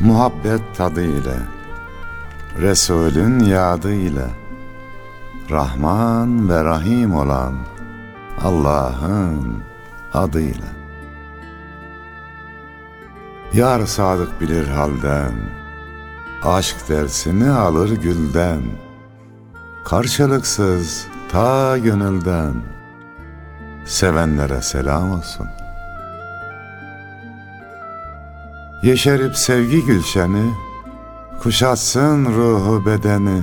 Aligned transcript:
Muhabbet 0.00 0.60
tadı 0.76 1.02
ile, 1.02 1.36
Resulün 2.58 3.38
yadı 3.40 3.92
ile, 3.92 4.26
Rahman 5.50 6.48
ve 6.48 6.64
Rahim 6.64 7.14
olan 7.14 7.54
Allah'ın 8.44 9.62
adıyla. 10.12 10.66
Yar 13.52 13.86
sadık 13.86 14.40
bilir 14.40 14.68
halden, 14.68 15.32
Aşk 16.42 16.76
dersini 16.88 17.50
alır 17.50 17.90
gülden, 17.90 18.62
Karşılıksız 19.84 21.06
ta 21.32 21.78
gönülden, 21.78 22.54
Sevenlere 23.86 24.62
selam 24.62 25.12
olsun. 25.12 25.46
Yeşerip 28.82 29.36
sevgi 29.36 29.84
gülşeni, 29.84 30.54
Kuşatsın 31.42 32.24
ruhu 32.24 32.86
bedeni, 32.86 33.42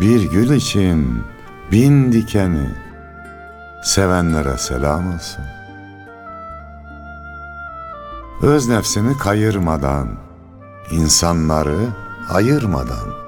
Bir 0.00 0.30
gül 0.30 0.50
için 0.50 1.22
bin 1.72 2.12
dikeni, 2.12 2.70
Sevenlere 3.82 4.58
selam 4.58 5.14
olsun. 5.14 5.44
Öz 8.42 8.68
nefsini 8.68 9.18
kayırmadan, 9.18 10.08
insanları 10.90 11.78
ayırmadan, 12.30 13.27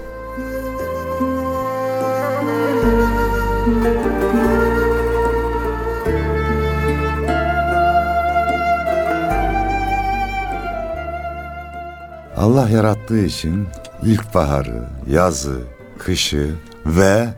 Allah 12.51 12.69
yarattığı 12.69 13.25
için 13.25 13.67
ilkbaharı, 14.03 14.83
yazı, 15.07 15.61
kışı 15.97 16.55
ve 16.85 17.29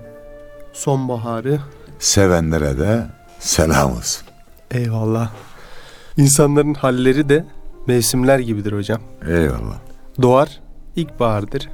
sonbaharı 0.74 1.60
sevenlere 2.00 2.78
de 2.78 3.06
selam 3.40 3.92
olsun. 3.92 4.28
Eyvallah. 4.72 5.32
İnsanların 6.18 6.74
halleri 6.74 7.30
de 7.30 7.46
mevsimler 7.88 8.40
gibidir 8.40 8.74
hocam. 8.74 9.02
Eyvallah. 9.28 9.78
Doğar 10.22 10.60
ilkbahardır. 10.96 11.70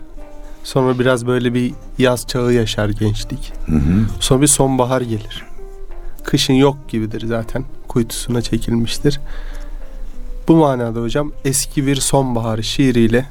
Sonra 0.64 1.00
biraz 1.00 1.28
böyle 1.28 1.54
bir 1.54 1.74
yaz 1.98 2.28
çağı 2.28 2.54
yaşar 2.54 2.90
gençlik. 2.90 3.54
Hı 3.66 3.76
hı. 3.76 4.06
Sonra 4.20 4.42
bir 4.42 4.48
sonbahar 4.48 5.02
gelir. 5.02 5.46
Kışın 6.24 6.54
yok 6.54 6.78
gibidir 6.88 7.28
zaten. 7.28 7.66
Kuytusuna 7.88 8.42
çekilmiştir. 8.42 9.20
Bu 10.50 10.56
manada 10.56 11.02
hocam 11.02 11.32
eski 11.46 11.88
bir 11.88 11.96
sonbahar 11.96 12.62
şiiriyle 12.62 13.26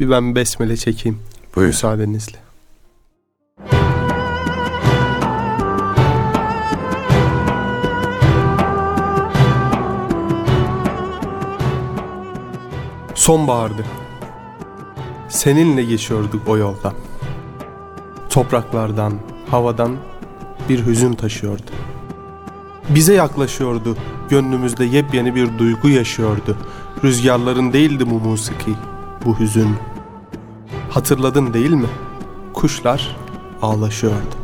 bir 0.00 0.10
ben 0.10 0.34
besmele 0.34 0.76
çekeyim. 0.76 1.18
Buyur. 1.56 1.66
Müsaadenizle. 1.66 2.38
Sonbahardı. 13.14 13.84
Seninle 15.28 15.84
geçiyorduk 15.84 16.48
o 16.48 16.56
yoldan. 16.56 16.94
Topraklardan, 18.30 19.12
havadan 19.50 19.96
bir 20.68 20.86
hüzün 20.86 21.12
taşıyordu. 21.12 21.70
Bize 22.88 23.14
yaklaşıyordu, 23.14 23.96
gönlümüzde 24.28 24.84
yepyeni 24.84 25.34
bir 25.34 25.58
duygu 25.58 25.88
yaşıyordu. 25.88 26.56
Rüzgarların 27.04 27.72
değildi 27.72 28.10
bu 28.10 28.20
musiki, 28.20 28.70
bu 29.24 29.38
hüzün. 29.38 29.76
Hatırladın 30.90 31.54
değil 31.54 31.70
mi? 31.70 31.88
Kuşlar 32.52 33.16
ağlaşıyordu. 33.62 34.36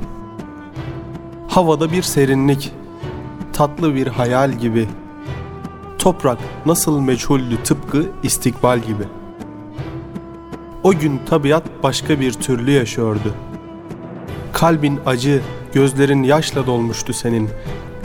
Havada 1.48 1.92
bir 1.92 2.02
serinlik, 2.02 2.72
tatlı 3.52 3.94
bir 3.94 4.06
hayal 4.06 4.52
gibi. 4.52 4.88
Toprak 5.98 6.38
nasıl 6.66 7.00
meçhuldü 7.00 7.62
tıpkı 7.64 8.06
istikbal 8.22 8.78
gibi. 8.78 9.04
O 10.82 10.92
gün 10.92 11.20
tabiat 11.26 11.64
başka 11.82 12.20
bir 12.20 12.32
türlü 12.32 12.70
yaşıyordu. 12.70 13.34
Kalbin 14.52 15.00
acı, 15.06 15.42
gözlerin 15.72 16.22
yaşla 16.22 16.66
dolmuştu 16.66 17.12
senin. 17.12 17.50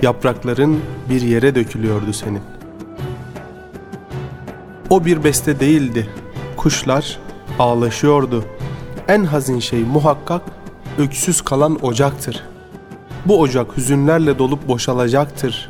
Yaprakların 0.03 0.79
bir 1.09 1.21
yere 1.21 1.55
dökülüyordu 1.55 2.13
senin. 2.13 2.41
O 4.89 5.05
bir 5.05 5.23
beste 5.23 5.59
değildi. 5.59 6.09
Kuşlar 6.57 7.19
ağlaşıyordu. 7.59 8.45
En 9.07 9.23
hazin 9.23 9.59
şey 9.59 9.83
muhakkak 9.83 10.41
öksüz 10.97 11.41
kalan 11.41 11.85
ocaktır. 11.85 12.43
Bu 13.25 13.39
ocak 13.39 13.77
hüzünlerle 13.77 14.39
dolup 14.39 14.67
boşalacaktır. 14.67 15.69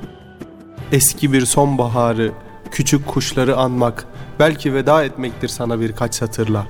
Eski 0.92 1.34
bir 1.34 1.46
sonbaharı, 1.46 2.32
küçük 2.72 3.08
kuşları 3.08 3.58
anmak, 3.58 4.06
belki 4.40 4.74
veda 4.74 5.04
etmektir 5.04 5.48
sana 5.48 5.80
birkaç 5.80 6.16
satırla. 6.16 6.66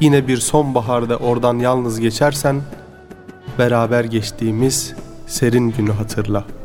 Yine 0.00 0.28
bir 0.28 0.36
sonbaharda 0.36 1.16
oradan 1.16 1.58
yalnız 1.58 2.00
geçersen, 2.00 2.62
beraber 3.58 4.04
geçtiğimiz 4.04 4.94
serin 5.26 5.70
günü 5.70 5.92
hatırla.'' 5.92 6.59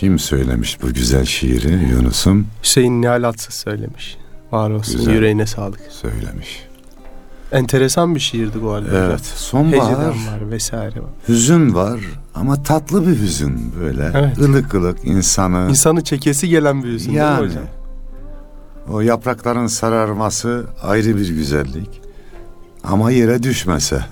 Kim 0.00 0.18
söylemiş 0.18 0.82
bu 0.82 0.92
güzel 0.92 1.24
şiiri 1.24 1.72
Yunus'um? 1.72 2.46
Hüseyin 2.62 3.02
Nihal 3.02 3.22
Atsız 3.22 3.54
söylemiş. 3.54 4.16
Var 4.52 4.70
olsun 4.70 4.96
güzel. 4.96 5.14
yüreğine 5.14 5.46
sağlık. 5.46 5.80
Söylemiş. 5.90 6.66
Enteresan 7.52 8.14
bir 8.14 8.20
şiirdi 8.20 8.62
bu 8.62 8.70
arada. 8.70 8.98
Evet. 8.98 9.24
Sonbahar. 9.24 9.90
Heceden 9.90 10.26
var 10.26 10.50
vesaire 10.50 11.00
var. 11.00 11.10
Hüzün 11.28 11.74
var 11.74 12.00
ama 12.34 12.62
tatlı 12.62 13.06
bir 13.06 13.20
hüzün 13.20 13.72
böyle. 13.80 14.10
Evet. 14.14 14.38
Ilık 14.38 14.74
ılık 14.74 15.04
insanı. 15.04 15.70
İnsanı 15.70 16.04
çekesi 16.04 16.48
gelen 16.48 16.84
bir 16.84 16.92
hüzün 16.92 17.12
yani, 17.12 17.38
değil 17.40 17.52
mi 17.52 17.56
hocam? 17.56 17.68
O 18.90 19.00
yaprakların 19.00 19.66
sararması 19.66 20.66
ayrı 20.82 21.16
bir 21.16 21.28
güzellik. 21.28 22.00
Ama 22.84 23.10
yere 23.10 23.42
düşmese, 23.42 24.04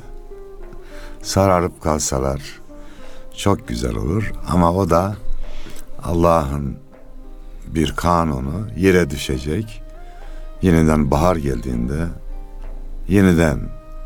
sararıp 1.23 1.83
kalsalar 1.83 2.43
çok 3.37 3.69
güzel 3.69 3.95
olur. 3.95 4.33
Ama 4.49 4.73
o 4.73 4.91
da 4.91 5.17
Allah'ın 6.05 6.77
bir 7.67 7.93
kanunu 7.97 8.67
yere 8.77 9.11
düşecek. 9.11 9.83
Yeniden 10.63 11.11
bahar 11.11 11.37
geldiğinde 11.37 12.07
yeniden 13.09 13.61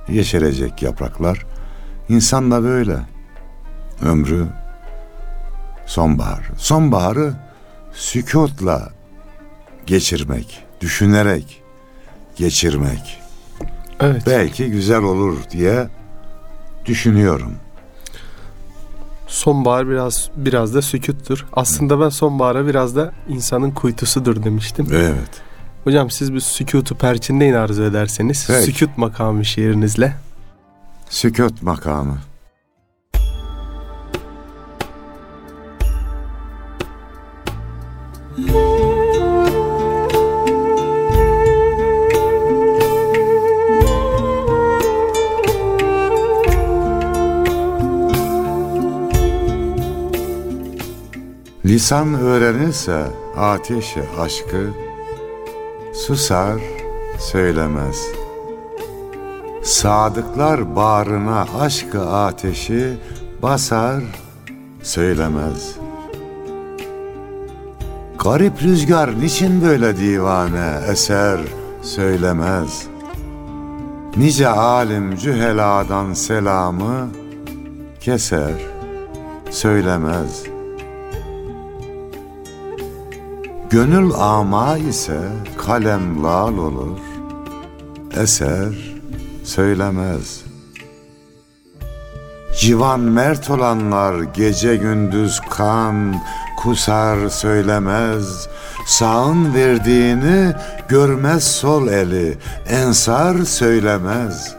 yeşerecek 0.08 0.82
yapraklar. 0.82 1.46
İnsan 2.08 2.50
da 2.50 2.62
böyle. 2.62 2.96
Ömrü 4.02 4.46
sonbahar. 5.86 6.50
Sonbaharı 6.56 7.34
sükutla 7.92 8.92
geçirmek, 9.86 10.64
düşünerek 10.80 11.62
geçirmek. 12.36 13.20
Evet. 14.00 14.22
Belki 14.26 14.70
güzel 14.70 15.02
olur 15.02 15.38
diye 15.50 15.88
düşünüyorum. 16.86 17.54
Sonbahar 19.32 19.88
biraz 19.88 20.30
biraz 20.36 20.74
da 20.74 20.82
sükuttur. 20.82 21.46
Aslında 21.52 22.00
ben 22.00 22.08
sonbahara 22.08 22.66
biraz 22.66 22.96
da 22.96 23.12
insanın 23.28 23.70
kuytusudur 23.70 24.44
demiştim. 24.44 24.86
Evet. 24.92 25.42
Hocam 25.84 26.10
siz 26.10 26.34
bir 26.34 26.40
sükutu 26.40 26.94
perçinleyin 26.94 27.52
arzu 27.52 27.82
ederseniz. 27.82 28.46
Peki. 28.46 28.62
Sükut 28.62 28.98
makamı 28.98 29.44
şiirinizle. 29.44 30.16
Sükut 31.10 31.62
makamı. 31.62 32.18
Lisan 51.72 52.14
öğrenirse 52.14 53.04
ateşi 53.36 54.02
aşkı 54.20 54.70
susar 55.94 56.60
söylemez. 57.18 57.96
Sadıklar 59.62 60.76
bağrına 60.76 61.46
aşkı 61.60 62.00
ateşi 62.00 62.96
basar 63.42 64.02
söylemez. 64.82 65.76
Garip 68.18 68.62
rüzgar 68.62 69.20
niçin 69.20 69.62
böyle 69.62 69.96
divane 69.96 70.80
eser 70.88 71.40
söylemez. 71.82 72.86
Nice 74.16 74.48
alim 74.48 75.16
cüheladan 75.16 76.12
selamı 76.12 77.08
keser 78.00 78.54
söylemez. 79.50 80.51
Gönül 83.72 84.12
ama 84.14 84.78
ise 84.78 85.20
kalem 85.66 86.22
lal 86.24 86.58
olur, 86.58 86.98
eser 88.16 88.74
söylemez. 89.44 90.42
Civan 92.60 93.00
mert 93.00 93.50
olanlar 93.50 94.22
gece 94.22 94.76
gündüz 94.76 95.40
kan 95.50 96.14
kusar 96.62 97.28
söylemez. 97.28 98.48
Sağın 98.86 99.54
verdiğini 99.54 100.54
görmez 100.88 101.44
sol 101.44 101.88
eli, 101.88 102.38
ensar 102.68 103.38
söylemez. 103.38 104.54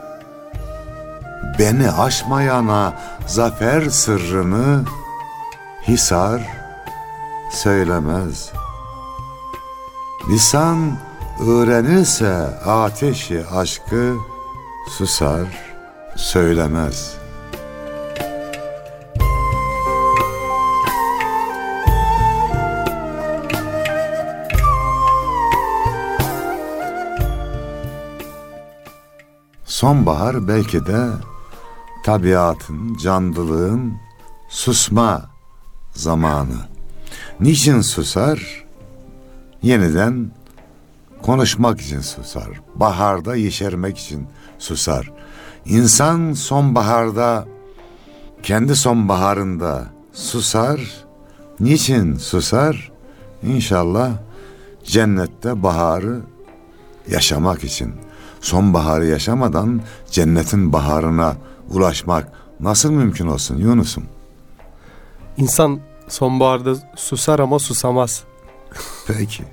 Beni 1.60 1.92
aşmayana 1.92 2.94
zafer 3.28 3.90
sırrını 3.90 4.84
hisar 5.88 6.42
söylemez. 7.52 8.63
Lisan 10.30 10.98
öğrenirse 11.48 12.34
ateşi 12.66 13.46
aşkı 13.48 14.16
susar 14.98 15.48
söylemez.'' 16.16 17.24
Sonbahar 29.84 30.48
belki 30.48 30.86
de 30.86 31.08
tabiatın, 32.04 32.98
canlılığın 32.98 33.94
susma 34.50 35.30
zamanı. 35.94 36.68
Niçin 37.40 37.82
susar? 37.82 38.63
Yeniden 39.64 40.32
konuşmak 41.22 41.82
için 41.82 42.00
susar. 42.02 42.50
Baharda 42.76 43.36
yeşermek 43.36 43.98
için 43.98 44.28
susar. 44.60 45.12
İnsan 45.66 46.34
sonbaharda 46.34 47.46
kendi 48.44 48.76
sonbaharında 48.76 49.86
susar. 50.14 51.06
Niçin 51.60 52.16
susar? 52.16 52.92
İnşallah 53.44 54.12
cennette 54.84 55.64
baharı 55.64 56.22
yaşamak 57.08 57.64
için 57.64 57.94
sonbaharı 58.42 59.06
yaşamadan 59.06 59.82
cennetin 60.12 60.74
baharına 60.74 61.36
ulaşmak 61.70 62.32
nasıl 62.60 62.92
mümkün 62.92 63.28
olsun 63.28 63.58
Yunus'um? 63.58 64.04
İnsan 65.38 65.80
sonbaharda 66.08 66.76
susar 66.96 67.40
ama 67.40 67.60
susamaz. 67.60 68.24
Peki. 69.08 69.44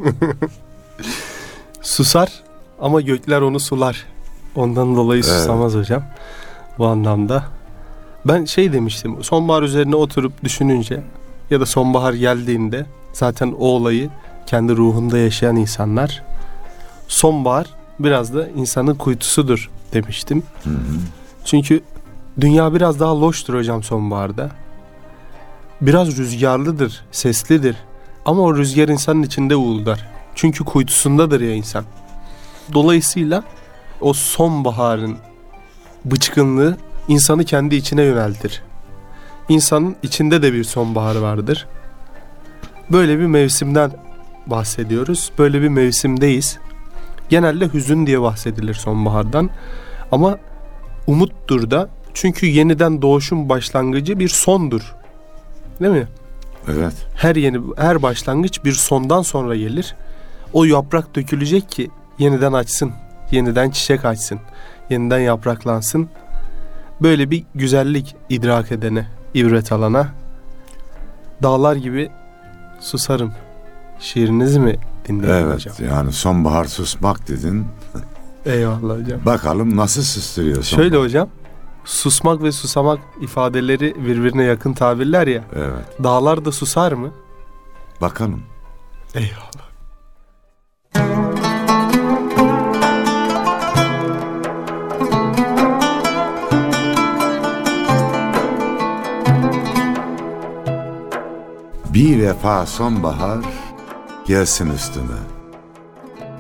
susar 1.83 2.43
ama 2.81 3.01
gökler 3.01 3.41
onu 3.41 3.61
sular. 3.61 4.07
Ondan 4.55 4.97
dolayı 4.97 5.23
evet. 5.25 5.35
susamaz 5.35 5.75
hocam. 5.75 6.03
Bu 6.79 6.87
anlamda. 6.87 7.45
Ben 8.25 8.45
şey 8.45 8.73
demiştim. 8.73 9.25
Sonbahar 9.25 9.63
üzerine 9.63 9.97
oturup 9.97 10.45
düşününce 10.45 11.03
ya 11.51 11.61
da 11.61 11.67
sonbahar 11.67 12.13
geldiğinde 12.13 12.87
zaten 13.13 13.55
o 13.59 13.67
olayı 13.67 14.11
kendi 14.47 14.77
ruhunda 14.77 15.19
yaşayan 15.19 15.57
insanlar 15.57 16.23
sonbahar 17.09 17.67
biraz 18.01 18.35
da 18.35 18.49
insanın 18.49 18.95
kuytusudur 18.95 19.71
demiştim. 19.93 20.43
Hı 20.65 20.71
hı. 20.71 20.75
Çünkü 21.45 21.81
dünya 22.41 22.75
biraz 22.75 23.01
daha 23.01 23.21
loştur 23.21 23.55
hocam 23.55 23.83
sonbaharda. 23.83 24.51
Biraz 25.81 26.17
rüzgarlıdır, 26.19 27.05
seslidir. 27.13 27.77
Ama 28.25 28.43
o 28.43 28.57
rüzgar 28.57 28.89
insanın 28.89 29.23
içinde 29.23 29.57
uğuldar. 29.57 30.09
Çünkü 30.35 30.65
kuytusundadır 30.65 31.41
ya 31.41 31.55
insan. 31.55 31.85
Dolayısıyla 32.73 33.45
o 34.01 34.13
sonbaharın 34.13 35.17
bıçkınlığı 36.05 36.77
insanı 37.09 37.45
kendi 37.45 37.77
içine 37.77 38.03
yöneltir. 38.03 38.63
İnsanın 39.49 39.97
içinde 40.03 40.43
de 40.43 40.53
bir 40.53 40.65
sonbahar 40.65 41.17
vardır. 41.17 41.67
Böyle 42.91 43.19
bir 43.19 43.27
mevsimden 43.27 43.93
bahsediyoruz. 44.47 45.33
Böyle 45.39 45.63
bir 45.63 45.69
mevsimdeyiz. 45.69 46.59
Genelde 47.29 47.73
hüzün 47.73 48.07
diye 48.07 48.21
bahsedilir 48.21 48.75
sonbahardan. 48.75 49.51
Ama 50.13 50.39
umuttur 51.07 51.71
da 51.71 51.89
çünkü 52.15 52.47
yeniden 52.47 53.03
doğuşun 53.03 53.49
başlangıcı 53.49 54.19
bir 54.19 54.29
sondur. 54.29 54.95
Değil 55.81 55.93
mi? 55.93 56.09
Evet. 56.69 56.93
Her 57.15 57.37
yeni 57.37 57.61
her 57.77 58.03
başlangıç 58.03 58.65
bir 58.65 58.73
sondan 58.73 59.23
sonra 59.23 59.57
gelir. 59.57 59.97
O 60.53 60.65
yaprak 60.65 61.15
dökülecek 61.15 61.71
ki 61.71 61.91
yeniden 62.19 62.53
açsın, 62.53 62.93
yeniden 63.31 63.71
çiçek 63.71 64.05
açsın, 64.05 64.41
yeniden 64.91 65.19
yapraklansın. 65.19 66.09
Böyle 67.03 67.31
bir 67.31 67.45
güzellik 67.55 68.17
idrak 68.29 68.73
edene, 68.73 69.07
ibret 69.35 69.73
alana 69.73 70.09
dağlar 71.43 71.77
gibi 71.77 72.11
susarım. 72.81 73.33
Şiiriniz 74.01 74.57
mi 74.57 74.77
dinledim 75.09 75.31
evet, 75.31 75.55
hocam. 75.55 75.75
Evet 75.79 75.91
yani 75.93 76.13
sonbahar 76.13 76.65
susmak 76.65 77.29
dedin. 77.29 77.67
Eyvallah 78.47 79.01
hocam. 79.01 79.21
Bakalım 79.25 79.77
nasıl 79.77 80.03
susturuyor 80.03 80.63
sonbahar. 80.63 80.85
Şöyle 80.91 81.05
hocam 81.05 81.29
susmak 81.91 82.43
ve 82.43 82.53
susamak 82.53 82.99
ifadeleri 83.21 83.95
birbirine 84.07 84.45
yakın 84.45 84.73
tabirler 84.73 85.27
ya. 85.27 85.45
Evet. 85.57 86.05
Dağlar 86.05 86.45
da 86.45 86.53
susar 86.53 86.93
mı? 86.93 87.11
Bakalım. 88.01 88.43
Eyvallah. 89.15 89.71
Bir 101.95 102.23
vefa 102.23 102.67
sonbahar 102.67 103.45
gelsin 104.27 104.71
üstüme. 104.71 105.19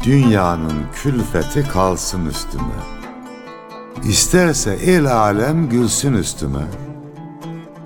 Dünyanın 0.04 0.82
külfeti 0.94 1.68
kalsın 1.68 2.26
üstüme. 2.26 2.99
İsterse 4.04 4.72
el 4.72 5.12
alem 5.16 5.68
gülsün 5.68 6.12
üstüme. 6.12 6.62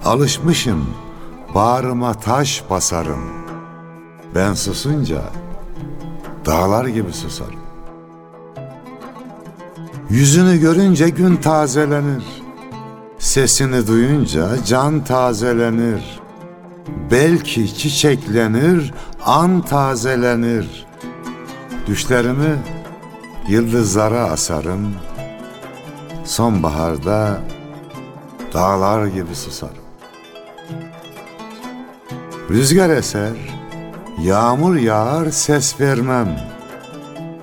Alışmışım 0.05 0.87
bağrıma 1.55 2.15
taş 2.15 2.65
basarım. 2.71 3.25
Ben 4.35 4.55
susunca 4.55 5.23
dağlar 6.47 6.85
gibi 6.87 7.13
susarım. 7.13 7.61
Yüzünü 10.11 10.61
görünce 10.61 11.09
gün 11.09 11.37
tazelenir. 11.37 12.25
Sesini 13.19 13.87
duyunca 13.87 14.65
can 14.65 15.05
tazelenir. 15.05 16.21
Belki 17.11 17.75
çiçeklenir, 17.75 18.95
an 19.25 19.61
tazelenir. 19.61 20.87
Düşlerimi 21.87 22.57
yıldızlara 23.49 24.21
asarım. 24.21 24.95
Sonbaharda 26.25 27.41
dağlar 28.53 29.07
gibi 29.07 29.35
susarım. 29.35 29.85
Rüzgar 32.51 32.91
eser, 32.91 33.33
yağmur 34.23 34.77
yağar 34.77 35.31
ses 35.31 35.81
vermem. 35.81 36.41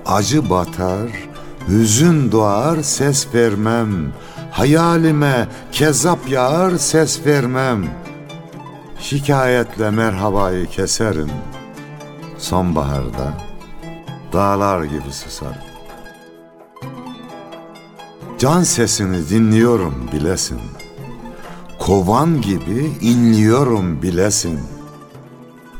Acı 0.06 0.50
batar, 0.50 1.08
hüzün 1.68 2.32
doğar 2.32 2.82
ses 2.82 3.34
vermem. 3.34 4.12
Hayalime 4.50 5.48
kezap 5.72 6.28
yağar 6.28 6.76
ses 6.76 7.26
vermem. 7.26 7.84
Şikayetle 8.98 9.90
merhabayı 9.90 10.66
keserim.'' 10.66 11.62
sonbaharda 12.42 13.32
dağlar 14.32 14.84
gibi 14.84 15.12
susarım. 15.12 15.71
Can 18.42 18.62
sesini 18.62 19.28
dinliyorum 19.28 20.08
bilesin. 20.12 20.60
Kovan 21.78 22.40
gibi 22.40 22.92
inliyorum 23.00 24.02
bilesin. 24.02 24.60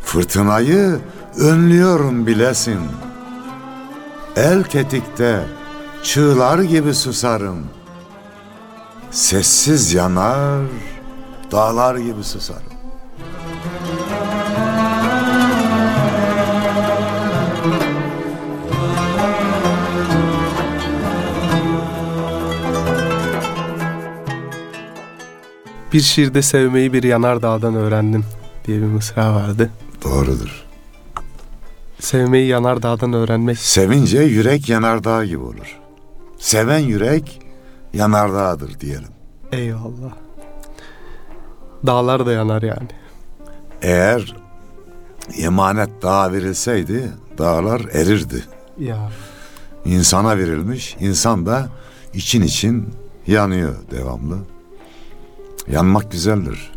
Fırtınayı 0.04 1.00
önlüyorum 1.38 2.26
bilesin. 2.26 2.80
El 4.36 4.62
tetikte 4.62 5.46
çığlar 6.02 6.58
gibi 6.58 6.94
susarım. 6.94 7.66
Sessiz 9.10 9.94
yanar, 9.94 10.66
dağlar 11.52 11.96
gibi 11.96 12.24
susarım. 12.24 12.71
Bir 25.92 26.00
şiirde 26.00 26.42
sevmeyi 26.42 26.92
bir 26.92 27.02
yanardağdan 27.02 27.74
öğrendim 27.74 28.24
diye 28.66 28.78
bir 28.78 28.86
mısra 28.86 29.34
vardı. 29.34 29.70
Doğrudur. 30.04 30.64
Sevmeyi 32.00 32.48
yanardağdan 32.48 33.12
öğrenmek. 33.12 33.58
Sevince 33.58 34.18
yürek 34.18 34.68
yanardağ 34.68 35.24
gibi 35.24 35.42
olur. 35.42 35.78
Seven 36.38 36.78
yürek 36.78 37.40
yanardağdır 37.92 38.80
diyelim. 38.80 39.08
Eyvallah. 39.52 40.12
Dağlar 41.86 42.26
da 42.26 42.32
yanar 42.32 42.62
yani. 42.62 42.88
Eğer 43.82 44.36
emanet 45.38 46.02
dağa 46.02 46.32
verilseydi 46.32 47.12
dağlar 47.38 47.80
erirdi. 47.80 48.44
Ya 48.78 49.10
İnsana 49.84 50.38
verilmiş, 50.38 50.96
insan 51.00 51.46
da 51.46 51.68
için 52.14 52.42
için 52.42 52.94
yanıyor 53.26 53.74
devamlı. 53.90 54.36
Yanmak 55.68 56.12
güzeldir. 56.12 56.72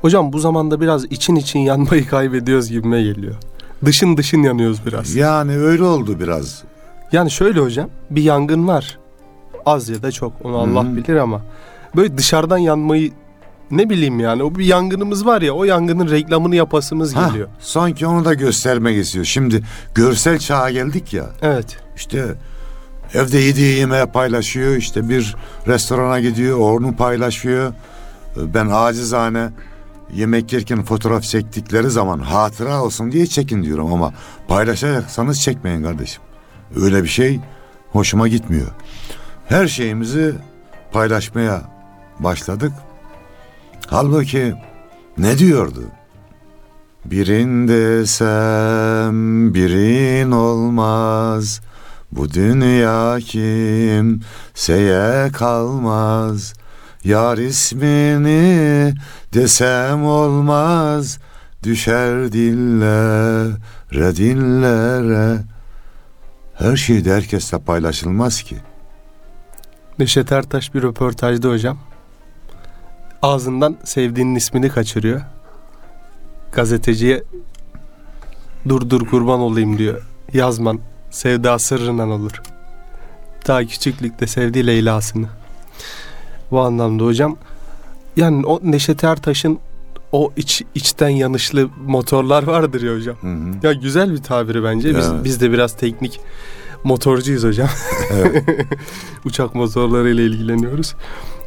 Hocam 0.00 0.32
bu 0.32 0.38
zamanda 0.38 0.80
biraz 0.80 1.04
için 1.04 1.36
için 1.36 1.58
yanmayı 1.58 2.06
kaybediyoruz 2.08 2.68
gibime 2.68 3.02
geliyor. 3.02 3.34
Dışın 3.84 4.16
dışın 4.16 4.42
yanıyoruz 4.42 4.86
biraz. 4.86 5.14
Yani 5.14 5.58
öyle 5.58 5.82
oldu 5.82 6.20
biraz. 6.20 6.62
Yani 7.12 7.30
şöyle 7.30 7.60
hocam 7.60 7.88
bir 8.10 8.22
yangın 8.22 8.68
var. 8.68 8.98
Az 9.66 9.88
ya 9.88 10.02
da 10.02 10.12
çok 10.12 10.32
onu 10.44 10.56
Allah 10.58 10.84
Hı. 10.84 10.96
bilir 10.96 11.16
ama 11.16 11.42
böyle 11.96 12.18
dışarıdan 12.18 12.58
yanmayı 12.58 13.12
ne 13.70 13.90
bileyim 13.90 14.20
yani 14.20 14.42
o 14.42 14.54
bir 14.54 14.64
yangınımız 14.64 15.26
var 15.26 15.42
ya 15.42 15.52
o 15.52 15.64
yangının 15.64 16.10
reklamını 16.10 16.56
yapasımız 16.56 17.16
Hah, 17.16 17.28
geliyor. 17.28 17.48
sanki 17.60 18.06
onu 18.06 18.24
da 18.24 18.34
göstermek 18.34 18.96
istiyor. 18.96 19.24
Şimdi 19.24 19.62
görsel 19.94 20.38
çağa 20.38 20.70
geldik 20.70 21.12
ya. 21.12 21.26
Evet. 21.42 21.76
İşte 21.96 22.34
evde 23.14 23.38
yediği 23.38 23.78
yemeği 23.78 24.06
paylaşıyor. 24.06 24.76
işte 24.76 25.08
bir 25.08 25.36
restorana 25.66 26.20
gidiyor, 26.20 26.58
onu 26.58 26.96
paylaşıyor. 26.96 27.72
Ben 28.36 28.68
acizane 28.72 29.50
yemek 30.14 30.52
yerken 30.52 30.84
fotoğraf 30.84 31.22
çektikleri 31.22 31.90
zaman 31.90 32.18
hatıra 32.18 32.82
olsun 32.82 33.12
diye 33.12 33.26
çekin 33.26 33.62
diyorum 33.62 33.92
ama 33.92 34.12
paylaşacaksanız 34.48 35.40
çekmeyin 35.40 35.82
kardeşim. 35.82 36.22
Öyle 36.76 37.02
bir 37.02 37.08
şey 37.08 37.40
hoşuma 37.92 38.28
gitmiyor. 38.28 38.68
Her 39.46 39.66
şeyimizi 39.68 40.34
paylaşmaya 40.92 41.62
başladık. 42.20 42.72
Halbuki 43.86 44.54
ne 45.18 45.38
diyordu? 45.38 45.82
Birin 47.04 47.68
desem 47.68 49.54
birin 49.54 50.30
olmaz. 50.30 51.60
Bu 52.16 52.30
dünya 52.32 53.18
kimseye 53.20 54.12
kalmaz. 55.32 56.54
Yar 57.04 57.38
ismini 57.38 58.94
desem 59.34 60.04
olmaz. 60.04 61.18
Düşer 61.62 62.32
dillere 62.32 63.56
dillere. 64.16 65.38
Her 66.54 66.76
şey 66.76 67.04
de 67.04 67.14
herkesle 67.14 67.58
paylaşılmaz 67.58 68.42
ki. 68.42 68.56
Neşet 69.98 70.32
Ertaş 70.32 70.74
bir 70.74 70.82
röportajda 70.82 71.48
hocam 71.48 71.78
ağzından 73.22 73.76
sevdiğinin 73.84 74.34
ismini 74.34 74.68
kaçırıyor. 74.68 75.20
Gazeteciye 76.52 77.24
dur 78.68 78.90
dur 78.90 79.06
kurban 79.06 79.40
olayım 79.40 79.78
diyor. 79.78 80.02
Yazman 80.32 80.80
sevda 81.14 81.58
sırrından 81.58 82.10
olur. 82.10 82.42
Daha 83.46 83.64
küçüklükte 83.64 84.26
sevdiği 84.26 84.66
Leyla'sını. 84.66 85.26
Bu 86.50 86.60
anlamda 86.60 87.04
hocam 87.04 87.36
yani 88.16 88.46
o 88.46 88.60
Neşet 88.62 89.04
Ertaş'ın 89.04 89.58
o 90.12 90.32
iç, 90.36 90.62
içten 90.74 91.08
yanışlı 91.08 91.68
motorlar 91.86 92.42
vardır 92.42 92.82
ya 92.82 92.94
hocam. 92.96 93.16
Hı 93.20 93.26
hı. 93.26 93.66
Ya 93.66 93.72
güzel 93.72 94.12
bir 94.12 94.22
tabiri 94.22 94.64
bence. 94.64 94.88
Biz, 94.96 95.06
Evet. 95.08 95.24
biz 95.24 95.40
de 95.40 95.52
biraz 95.52 95.76
teknik 95.76 96.20
motorcuyuz 96.84 97.44
hocam. 97.44 97.68
Evet. 98.10 98.44
Uçak 99.24 99.54
motorlarıyla 99.54 100.22
ilgileniyoruz. 100.22 100.94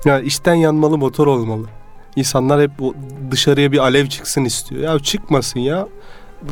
Ya 0.06 0.20
içten 0.20 0.56
yanmalı 0.56 0.98
motor 0.98 1.28
olmalı. 1.28 1.68
İnsanlar 2.16 2.62
hep 2.62 2.72
dışarıya 3.32 3.72
bir 3.72 3.78
alev 3.78 4.08
çıksın 4.08 4.46
istiyor. 4.46 4.82
Ya 4.82 5.00
çıkmasın 5.00 5.60
ya. 5.60 5.88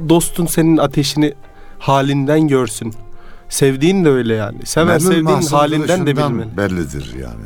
Dostun 0.09 0.45
senin 0.45 0.77
ateşini 0.77 1.33
halinden 1.79 2.47
görsün. 2.47 2.93
Sevdiğin 3.49 4.05
de 4.05 4.09
öyle 4.09 4.35
yani. 4.35 4.65
Sever 4.65 4.99
Melul 4.99 5.11
sevdiğin 5.11 5.41
halinden 5.41 6.07
de 6.07 6.17
bilmeli. 6.17 6.57
bellidir 6.57 7.13
yani. 7.21 7.45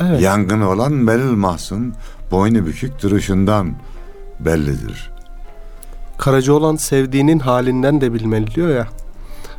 Evet. 0.00 0.22
Yangın 0.22 0.60
olan 0.60 0.92
Melül 0.92 1.32
Mahsun 1.32 1.94
boynu 2.30 2.66
bükük 2.66 3.02
duruşundan 3.02 3.74
bellidir. 4.40 5.10
Karaca 6.18 6.52
olan 6.52 6.76
sevdiğinin 6.76 7.38
halinden 7.38 8.00
de 8.00 8.14
bilmeli 8.14 8.54
diyor 8.54 8.68
ya. 8.68 8.88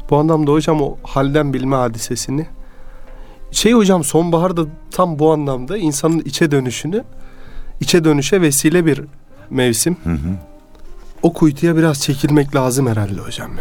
Bu 0.10 0.18
anlamda 0.18 0.52
hocam 0.52 0.82
o 0.82 0.98
halden 1.04 1.54
bilme 1.54 1.76
hadisesini 1.76 2.46
şey 3.52 3.74
hocam 3.74 4.04
sonbaharda 4.04 4.66
tam 4.92 5.20
bu 5.20 5.34
anlamda 5.34 5.78
insanın 5.78 6.20
içe 6.20 6.52
dönüşünü 6.52 7.04
içe 7.80 8.04
dönüşe 8.04 8.42
vesile 8.42 8.86
bir 8.86 9.02
mevsim. 9.50 9.98
Hı 10.04 10.10
hı. 10.10 10.36
O 11.22 11.34
kuytuya 11.34 11.78
biraz 11.78 12.02
çekilmek 12.02 12.56
lazım 12.56 12.88
herhalde 12.88 13.22
hocam. 13.22 13.52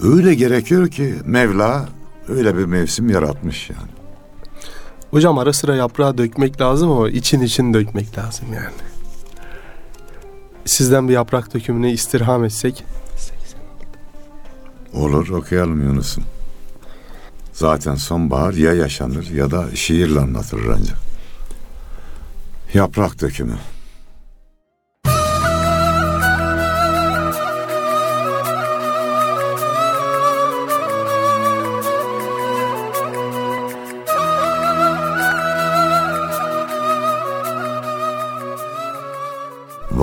Öyle 0.00 0.34
gerekiyor 0.34 0.88
ki 0.88 1.14
Mevla 1.24 1.88
öyle 2.28 2.58
bir 2.58 2.64
mevsim 2.64 3.10
yaratmış 3.10 3.70
yani. 3.70 3.90
Hocam 5.10 5.38
ara 5.38 5.52
sıra 5.52 5.76
yaprağı 5.76 6.18
dökmek 6.18 6.60
lazım 6.60 6.90
ama 6.90 7.08
için 7.10 7.40
için 7.40 7.74
dökmek 7.74 8.18
lazım 8.18 8.46
yani. 8.54 8.74
Sizden 10.64 11.08
bir 11.08 11.12
yaprak 11.12 11.54
dökümüne 11.54 11.92
istirham 11.92 12.44
etsek. 12.44 12.84
Olur 14.94 15.28
okuyalım 15.28 15.82
Yunus'um. 15.82 16.24
Zaten 17.52 17.94
sonbahar 17.94 18.52
ya 18.52 18.74
yaşanır 18.74 19.30
ya 19.30 19.50
da 19.50 19.76
şiirle 19.76 20.20
anlatılır 20.20 20.76
ancak. 20.80 20.96
Yaprak 22.74 23.20
dökümü. 23.20 23.56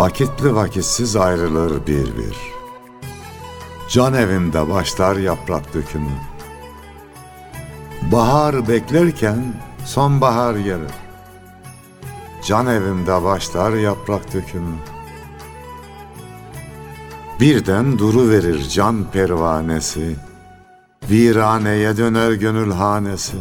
Vakitli 0.03 0.55
vakitsiz 0.55 1.15
ayrılır 1.15 1.88
bir 1.88 2.17
bir. 2.17 2.38
Can 3.89 4.13
evimde 4.13 4.69
başlar 4.69 5.15
yaprak 5.15 5.74
dökümü. 5.74 6.12
Bahar 8.12 8.67
beklerken 8.67 9.53
sonbahar 9.86 10.55
gelir. 10.55 10.91
Can 12.45 12.67
evimde 12.67 13.24
başlar 13.24 13.74
yaprak 13.74 14.33
dökümü. 14.33 14.75
Birden 17.39 18.00
duru 18.00 18.29
verir 18.29 18.69
can 18.69 19.05
pervanesi. 19.12 20.15
Viraneye 21.10 21.98
döner 21.98 22.31
gönül 22.31 22.72
hanesi. 22.72 23.38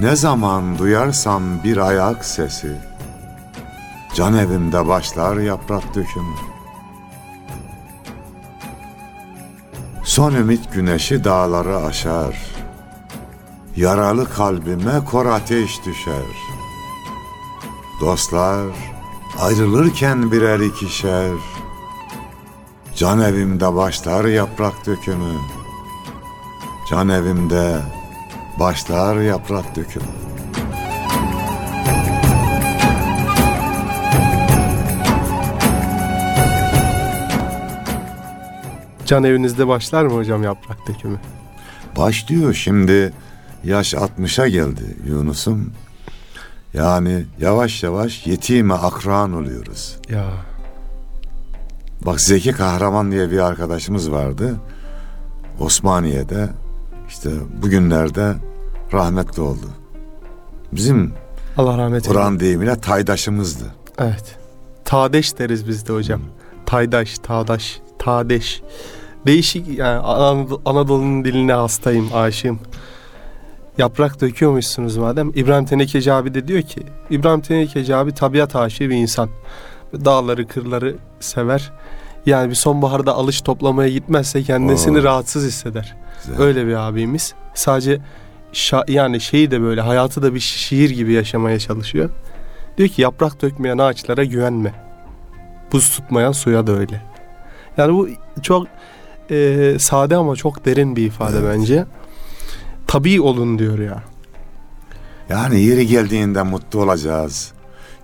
Ne 0.00 0.16
zaman 0.16 0.78
duyarsam 0.78 1.42
bir 1.64 1.76
ayak 1.76 2.24
sesi. 2.24 2.93
Can 4.14 4.34
evimde 4.38 4.86
başlar 4.88 5.36
yaprak 5.36 5.94
dökümü. 5.94 6.34
Son 10.04 10.34
ümit 10.34 10.72
güneşi 10.72 11.24
dağları 11.24 11.76
aşar. 11.76 12.36
Yaralı 13.76 14.30
kalbime 14.30 15.04
kor 15.10 15.26
ateş 15.26 15.84
düşer. 15.86 16.26
Dostlar 18.00 18.66
ayrılırken 19.40 20.32
birer 20.32 20.60
ikişer. 20.60 21.36
Can 22.96 23.20
evimde 23.20 23.74
başlar 23.74 24.24
yaprak 24.24 24.86
dökümü. 24.86 25.34
Can 26.90 27.08
evimde 27.08 27.80
başlar 28.58 29.16
yaprak 29.16 29.76
dökümü. 29.76 30.33
Can 39.04 39.24
evinizde 39.24 39.68
başlar 39.68 40.04
mı 40.04 40.14
hocam 40.14 40.42
yaprak 40.42 40.78
dökümü? 40.88 41.20
Başlıyor 41.96 42.54
şimdi 42.54 43.12
yaş 43.64 43.94
60'a 43.94 44.48
geldi 44.48 44.96
Yunus'um. 45.06 45.72
Yani 46.74 47.24
yavaş 47.40 47.82
yavaş 47.82 48.26
yetime 48.26 48.74
akran 48.74 49.32
oluyoruz. 49.32 49.96
Ya 50.08 50.24
Bak 52.06 52.20
Zeki 52.20 52.52
Kahraman 52.52 53.12
diye 53.12 53.30
bir 53.30 53.38
arkadaşımız 53.38 54.10
vardı. 54.10 54.54
Osmaniye'de 55.60 56.48
işte 57.08 57.30
bugünlerde 57.62 58.34
rahmetli 58.92 59.42
oldu. 59.42 59.66
Bizim 60.72 61.14
Allah 61.56 61.78
rahmet 61.78 61.92
eylesin. 61.94 62.12
Kur'an 62.12 62.40
deyimiyle 62.40 62.80
taydaşımızdı. 62.80 63.64
Evet. 63.98 64.36
Tadeş 64.84 65.38
deriz 65.38 65.68
biz 65.68 65.88
de 65.88 65.92
hocam. 65.92 66.20
Taydaş, 66.66 67.18
tağdaş, 67.18 67.80
tadeş. 68.04 68.62
Değişik 69.26 69.78
yani 69.78 69.98
Anadolu- 70.00 70.60
Anadolu'nun 70.64 71.24
diline 71.24 71.52
hastayım, 71.52 72.10
aşığım. 72.14 72.58
Yaprak 73.78 74.20
döküyormuşsunuz 74.20 74.96
madem. 74.96 75.30
İbrahim 75.34 75.64
Tenekeci 75.64 76.12
abi 76.12 76.34
de 76.34 76.48
diyor 76.48 76.62
ki 76.62 76.80
İbrahim 77.10 77.40
Tenekeci 77.40 77.96
abi 77.96 78.12
tabiat 78.14 78.56
aşığı 78.56 78.90
bir 78.90 78.94
insan. 78.96 79.28
Dağları, 80.04 80.46
kırları 80.48 80.96
sever. 81.20 81.72
Yani 82.26 82.50
bir 82.50 82.54
sonbaharda 82.54 83.14
alış 83.14 83.40
toplamaya 83.40 83.88
gitmezse 83.88 84.42
kendisini 84.42 84.98
Oo. 85.00 85.02
rahatsız 85.04 85.44
hisseder. 85.46 85.96
Güzel. 86.26 86.40
Öyle 86.42 86.66
bir 86.66 86.74
abimiz. 86.74 87.34
Sadece 87.54 88.00
şa- 88.52 88.90
yani 88.90 89.20
şeyi 89.20 89.50
de 89.50 89.60
böyle 89.60 89.80
hayatı 89.80 90.22
da 90.22 90.34
bir 90.34 90.40
şiir 90.40 90.90
gibi 90.90 91.12
yaşamaya 91.12 91.58
çalışıyor. 91.58 92.10
Diyor 92.78 92.88
ki 92.88 93.02
yaprak 93.02 93.42
dökmeyen 93.42 93.78
ağaçlara 93.78 94.24
güvenme. 94.24 94.72
Buz 95.72 95.90
tutmayan 95.90 96.32
suya 96.32 96.66
da 96.66 96.72
öyle. 96.72 97.02
Yani 97.78 97.94
bu 97.94 98.08
çok 98.42 98.66
e, 99.30 99.76
sade 99.80 100.16
ama 100.16 100.36
çok 100.36 100.64
derin 100.64 100.96
bir 100.96 101.06
ifade 101.06 101.36
Evet. 101.38 101.56
bence. 101.58 101.84
Tabii 102.86 103.20
olun 103.20 103.58
diyor 103.58 103.78
ya. 103.78 104.02
Yani 105.28 105.60
yeri 105.60 105.86
geldiğinde 105.86 106.42
mutlu 106.42 106.82
olacağız. 106.82 107.52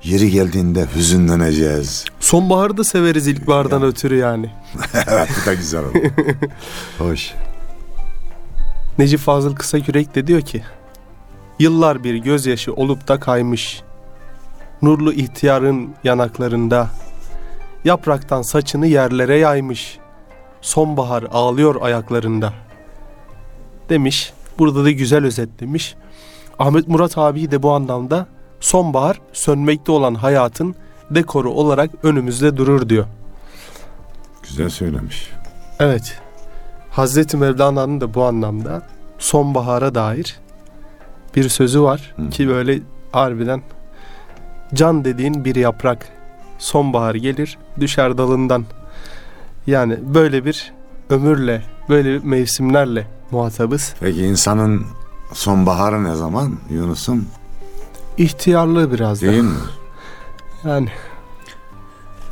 Yeri 0.04 0.30
geldiğinde 0.30 0.86
hüzünleneceğiz. 0.96 2.04
Sonbaharı 2.20 2.76
da 2.76 2.84
severiz 2.84 3.26
ilkbahardan 3.26 3.80
Ya. 3.80 3.86
ötürü 3.86 4.16
yani. 4.16 4.50
evet 5.08 5.28
bu 5.42 5.46
da 5.46 5.54
güzel 5.54 5.80
oldu. 5.84 5.98
Hoş. 6.98 7.34
Necip 8.98 9.20
Fazıl 9.20 9.54
Kısakürek 9.54 10.14
de 10.14 10.26
diyor 10.26 10.40
ki 10.40 10.62
Yıllar 11.58 12.04
bir 12.04 12.14
gözyaşı 12.14 12.74
olup 12.74 13.08
da 13.08 13.20
kaymış 13.20 13.82
Nurlu 14.82 15.12
ihtiyarın 15.12 15.94
yanaklarında 16.04 16.88
Yapraktan 17.84 18.42
saçını 18.42 18.86
yerlere 18.86 19.38
yaymış 19.38 19.98
Sonbahar 20.60 21.24
ağlıyor 21.32 21.82
ayaklarında 21.82 22.52
Demiş 23.88 24.32
Burada 24.58 24.84
da 24.84 24.90
güzel 24.90 25.24
özetlemiş 25.24 25.94
Ahmet 26.58 26.88
Murat 26.88 27.18
abi 27.18 27.50
de 27.50 27.62
bu 27.62 27.72
anlamda 27.72 28.26
Sonbahar 28.60 29.20
sönmekte 29.32 29.92
olan 29.92 30.14
hayatın 30.14 30.74
dekoru 31.10 31.50
olarak 31.50 31.90
önümüzde 32.02 32.56
durur 32.56 32.88
diyor. 32.88 33.06
Güzel 34.42 34.68
söylemiş. 34.68 35.30
Evet. 35.80 36.20
Hazreti 36.90 37.36
Mevlana'nın 37.36 38.00
da 38.00 38.14
bu 38.14 38.24
anlamda 38.24 38.82
sonbahara 39.18 39.94
dair 39.94 40.40
bir 41.36 41.48
sözü 41.48 41.82
var 41.82 42.14
Hı. 42.16 42.30
ki 42.30 42.48
böyle 42.48 42.80
harbiden 43.12 43.62
can 44.74 45.04
dediğin 45.04 45.44
bir 45.44 45.54
yaprak 45.54 46.08
sonbahar 46.60 47.14
gelir 47.14 47.58
düşer 47.80 48.18
dalından. 48.18 48.64
Yani 49.66 49.98
böyle 50.14 50.44
bir 50.44 50.72
ömürle 51.10 51.62
böyle 51.88 52.08
bir 52.12 52.24
mevsimlerle 52.24 53.06
muhatabız. 53.30 53.94
Peki 54.00 54.22
insanın 54.22 54.86
sonbaharı 55.32 56.04
ne 56.04 56.14
zaman 56.14 56.56
Yunus'um? 56.70 57.26
İhtiyarlığı 58.18 58.92
biraz 58.92 59.22
da. 59.22 59.26
Değil 59.26 59.42
mi? 59.42 59.54
Yani 60.64 60.88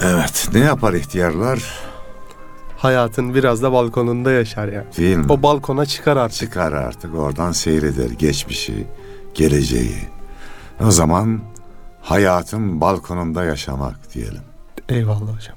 Evet. 0.01 0.49
Ne 0.53 0.59
yapar 0.59 0.93
ihtiyarlar? 0.93 1.89
hayatın 2.79 3.35
biraz 3.35 3.63
da 3.63 3.73
balkonunda 3.73 4.33
yaşar 4.33 4.69
yani. 4.69 4.87
Değil 4.97 5.17
mi? 5.17 5.27
O 5.29 5.43
balkona 5.43 5.87
çıkar 5.87 6.17
artık. 6.17 6.39
Çıkar 6.39 6.73
artık 6.73 7.15
oradan 7.15 7.53
seyreder 7.53 8.11
geçmişi, 8.11 8.87
geleceği. 9.35 9.99
O 10.81 10.91
zaman 10.91 11.41
hayatın 12.09 12.81
balkonunda 12.81 13.45
yaşamak 13.45 14.15
diyelim. 14.15 14.43
Eyvallah 14.89 15.37
hocam. 15.37 15.57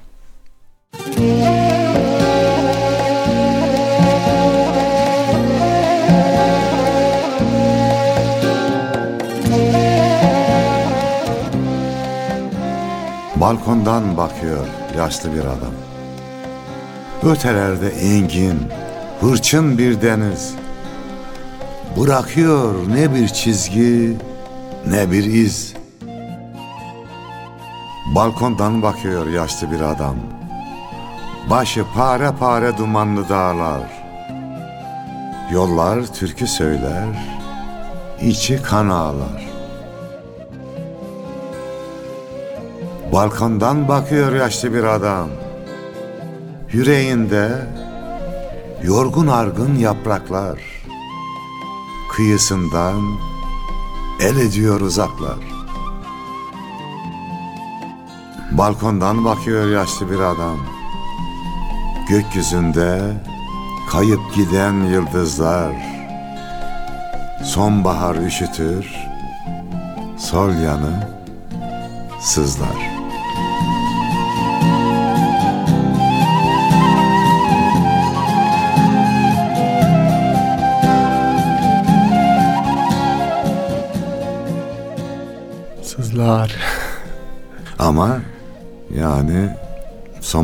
Balkondan 13.35 14.17
bakıyor 14.17 14.67
yaşlı 14.97 15.33
bir 15.33 15.39
adam. 15.39 15.73
Ötelerde 17.23 17.89
engin, 17.89 18.59
hırçın 19.21 19.77
bir 19.77 20.01
deniz. 20.01 20.53
Bırakıyor 21.99 22.73
ne 22.89 23.15
bir 23.15 23.27
çizgi, 23.27 24.17
ne 24.87 25.11
bir 25.11 25.23
iz. 25.23 25.80
Balkondan 28.05 28.81
bakıyor 28.81 29.27
yaşlı 29.27 29.71
bir 29.71 29.81
adam. 29.81 30.15
Başı 31.49 31.85
pare 31.95 32.31
pare 32.39 32.77
dumanlı 32.77 33.29
dağlar. 33.29 34.03
Yollar 35.51 36.13
türkü 36.13 36.47
söyler, 36.47 37.07
içi 38.21 38.61
kan 38.63 38.89
ağlar. 38.89 39.49
Balkondan 43.13 43.87
bakıyor 43.87 44.35
yaşlı 44.35 44.73
bir 44.73 44.83
adam. 44.83 45.29
Yüreğinde 46.71 47.67
yorgun 48.83 49.27
argın 49.27 49.75
yapraklar. 49.75 50.59
Kıyısından 52.11 53.01
el 54.21 54.37
ediyor 54.37 54.81
uzaklar. 54.81 55.60
Balkondan 58.51 59.25
bakıyor 59.25 59.69
yaşlı 59.69 60.11
bir 60.11 60.19
adam. 60.19 60.57
Gökyüzünde 62.09 63.13
kayıp 63.91 64.35
giden 64.35 64.73
yıldızlar. 64.73 65.71
Sonbahar 67.43 68.15
üşütür, 68.15 68.95
sol 70.17 70.49
yanı 70.49 71.07
sızlar. 72.19 72.90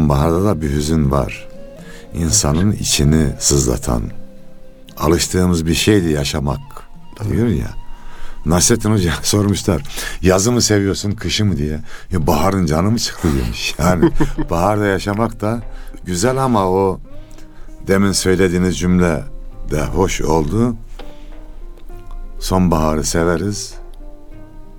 Sonbaharda 0.07 0.45
da 0.45 0.61
bir 0.61 0.69
hüzün 0.69 1.11
var. 1.11 1.47
İnsanın 2.13 2.71
içini 2.71 3.27
sızlatan. 3.39 4.03
Alıştığımız 4.97 5.65
bir 5.65 5.73
şeydi 5.73 6.09
yaşamak 6.09 6.59
diyor 7.31 7.47
ya. 7.47 7.67
Nasrettin 8.45 8.91
Hoca 8.91 9.11
sormuşlar. 9.23 9.83
Yazı 10.21 10.51
mı 10.51 10.61
seviyorsun 10.61 11.11
kışı 11.11 11.45
mı 11.45 11.57
diye. 11.57 11.79
Ya 12.11 12.27
baharın 12.27 12.65
canı 12.65 12.91
mı 12.91 12.99
çıktı 12.99 13.27
demiş. 13.43 13.75
Yani 13.79 14.11
baharda 14.49 14.85
yaşamak 14.85 15.41
da 15.41 15.61
güzel 16.05 16.37
ama 16.37 16.69
o 16.69 16.99
demin 17.87 18.11
söylediğiniz 18.11 18.79
cümle 18.79 19.23
de 19.71 19.85
hoş 19.85 20.21
oldu. 20.21 20.75
Sonbaharı 22.39 23.03
severiz. 23.03 23.73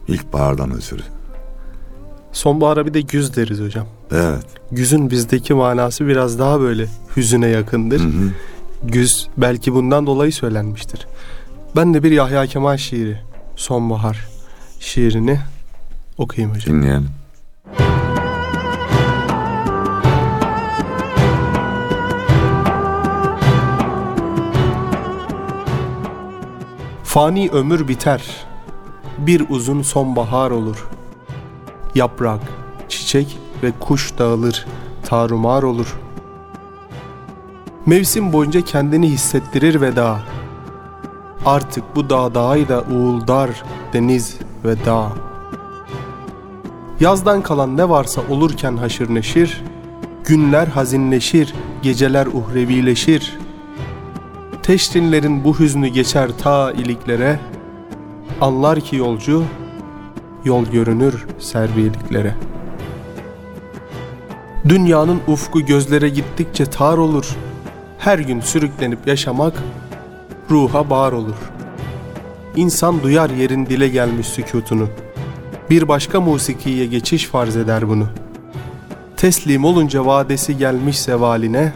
İlkbahardan 0.09 0.75
ötürü. 0.75 1.03
Sonbahara 2.33 2.87
bir 2.87 2.95
de 2.95 3.01
güz 3.01 3.37
deriz 3.37 3.61
hocam. 3.61 3.98
Evet. 4.13 4.45
Güzün 4.73 5.11
bizdeki 5.11 5.55
manası 5.55 6.07
biraz 6.07 6.39
daha 6.39 6.61
böyle 6.61 6.87
hüzüne 7.17 7.49
yakındır. 7.49 8.01
Hı 8.01 8.05
hı. 8.05 8.33
Güz 8.85 9.29
belki 9.37 9.73
bundan 9.73 10.07
dolayı 10.07 10.33
söylenmiştir. 10.33 11.07
Ben 11.77 11.95
de 11.95 12.03
bir 12.03 12.11
Yahya 12.11 12.47
Kemal 12.47 12.77
şiiri, 12.77 13.19
Sonbahar 13.57 14.29
şiirini 14.81 15.41
okuyayım 16.19 16.57
hocam. 16.57 16.77
Dinleyelim. 16.77 17.09
Fani 27.05 27.49
ömür 27.51 27.89
biter, 27.89 28.47
bir 29.19 29.45
uzun 29.49 29.83
sonbahar 29.83 30.51
olur. 30.51 30.89
Yaprak, 31.95 32.41
çiçek 32.89 33.39
ve 33.63 33.73
kuş 33.81 34.19
dağılır, 34.19 34.67
tarumar 35.03 35.63
olur. 35.63 35.99
Mevsim 37.87 38.33
boyunca 38.33 38.61
kendini 38.61 39.09
hissettirir 39.09 39.81
veda. 39.81 40.21
Artık 41.47 41.85
bu 41.97 42.11
dağ 42.11 42.35
dağıyla 42.35 42.83
uğuldar 42.83 43.63
deniz 43.93 44.37
ve 44.65 44.85
dağ. 44.85 45.13
Yazdan 47.01 47.43
kalan 47.43 47.77
ne 47.77 47.89
varsa 47.89 48.21
olurken 48.29 48.77
haşır 48.77 49.15
neşir, 49.15 49.63
günler 50.25 50.67
hazinleşir, 50.67 51.55
geceler 51.83 52.27
uhrevileşir. 52.27 53.39
Teşrinlerin 54.63 55.45
bu 55.45 55.59
hüznü 55.59 55.89
geçer 55.89 56.31
ta 56.43 56.73
iliklere, 56.73 57.41
anlar 58.41 58.81
ki 58.81 58.97
yolcu, 58.97 59.45
yol 60.45 60.67
görünür 60.67 61.27
serviyeliklere. 61.39 62.35
Dünyanın 64.69 65.21
ufku 65.27 65.61
gözlere 65.61 66.09
gittikçe 66.09 66.67
tar 66.67 66.99
olur, 66.99 67.37
her 67.99 68.19
gün 68.19 68.41
sürüklenip 68.41 69.07
yaşamak 69.07 69.63
ruha 70.51 70.91
bağır 70.91 71.13
olur. 71.13 71.37
İnsan 72.57 73.03
duyar 73.03 73.31
yerin 73.31 73.67
dile 73.67 73.89
gelmiş 73.89 74.27
sükutunu. 74.27 74.89
Bir 75.71 75.89
başka 75.89 76.21
musikiye 76.21 76.87
geçiş 76.87 77.27
farz 77.27 77.57
eder 77.57 77.89
bunu. 77.89 78.07
Teslim 79.17 79.65
olunca 79.65 80.07
vadesi 80.07 80.57
gelmiş 80.57 80.99
sevaline, 80.99 81.73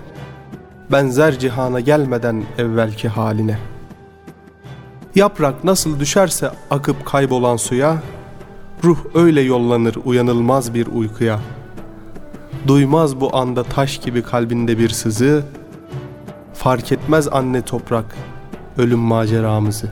benzer 0.92 1.38
cihana 1.38 1.80
gelmeden 1.80 2.44
evvelki 2.58 3.08
haline. 3.08 3.58
Yaprak 5.14 5.64
nasıl 5.64 6.00
düşerse 6.00 6.50
akıp 6.70 7.06
kaybolan 7.06 7.56
suya, 7.56 8.02
ruh 8.84 8.98
öyle 9.14 9.40
yollanır 9.40 9.96
uyanılmaz 10.04 10.74
bir 10.74 10.86
uykuya. 10.86 11.40
Duymaz 12.66 13.20
bu 13.20 13.36
anda 13.36 13.62
taş 13.62 13.98
gibi 13.98 14.22
kalbinde 14.22 14.78
bir 14.78 14.88
sızı, 14.88 15.44
fark 16.54 16.92
etmez 16.92 17.28
anne 17.28 17.62
toprak 17.62 18.16
ölüm 18.78 18.98
maceramızı. 18.98 19.90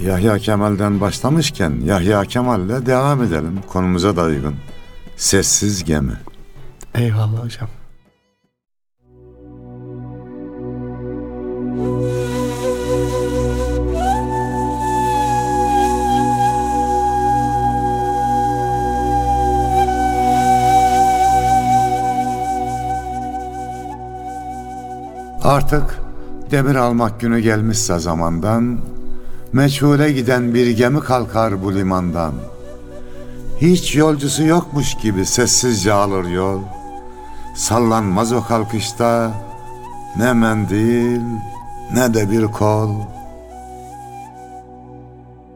Yahya 0.00 0.38
Kemal'den 0.38 1.00
başlamışken 1.00 1.80
Yahya 1.84 2.24
Kemal'le 2.24 2.86
devam 2.86 3.22
edelim. 3.22 3.60
Konumuza 3.68 4.16
da 4.16 4.22
uygun. 4.22 4.54
Sessiz 5.16 5.84
gemi. 5.84 6.12
Eyvallah 6.94 7.44
hocam. 7.44 7.68
Artık 25.50 26.00
demir 26.50 26.74
almak 26.74 27.20
günü 27.20 27.40
gelmişse 27.40 27.98
zamandan, 27.98 28.78
meçhule 29.52 30.12
giden 30.12 30.54
bir 30.54 30.70
gemi 30.70 31.00
kalkar 31.00 31.62
bu 31.62 31.74
limandan. 31.74 32.32
Hiç 33.60 33.96
yolcusu 33.96 34.42
yokmuş 34.42 34.94
gibi 34.94 35.26
sessizce 35.26 35.92
alır 35.92 36.24
yol. 36.24 36.60
Sallanmaz 37.56 38.32
o 38.32 38.44
kalkışta 38.44 39.30
ne 40.16 40.32
mendil 40.32 41.22
ne 41.94 42.14
de 42.14 42.30
bir 42.30 42.44
kol. 42.44 42.90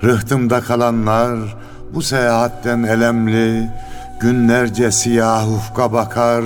Rıhtımda 0.03 0.61
kalanlar 0.61 1.57
bu 1.95 2.03
seyahatten 2.03 2.83
elemli, 2.83 3.71
günlerce 4.21 4.91
siyah 4.91 5.53
ufka 5.53 5.93
bakar, 5.93 6.45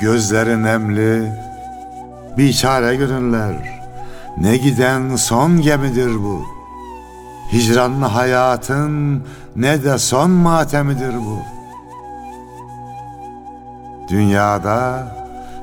gözleri 0.00 0.62
nemli. 0.62 1.49
Biçare 2.38 2.96
gönüller, 2.96 3.80
ne 4.38 4.56
giden 4.56 5.16
son 5.16 5.60
gemidir 5.60 6.14
bu. 6.14 6.44
Hicranlı 7.52 8.04
hayatın 8.04 9.22
ne 9.56 9.84
de 9.84 9.98
son 9.98 10.30
matemidir 10.30 11.14
bu. 11.16 11.38
Dünyada 14.08 15.06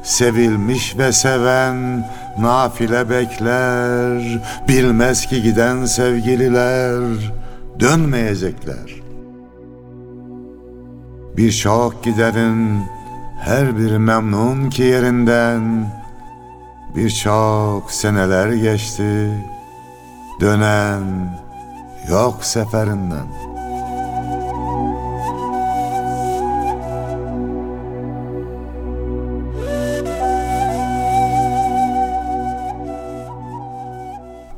sevilmiş 0.04 0.98
ve 0.98 1.12
seven 1.12 2.06
nafile 2.40 3.10
bekler, 3.10 4.42
bilmez 4.68 5.26
ki 5.26 5.42
giden 5.42 5.86
sevgililer 5.86 7.02
dönmeyecekler. 7.80 9.02
Birçok 11.38 12.04
giderin 12.04 12.82
her 13.42 13.78
bir 13.78 13.98
memnun 13.98 14.70
ki 14.70 14.84
yerinden, 14.84 15.86
Birçok 16.96 17.92
seneler 17.92 18.50
geçti, 18.54 19.30
dönen 20.42 21.04
yok 22.10 22.46
seferinden. 22.46 23.28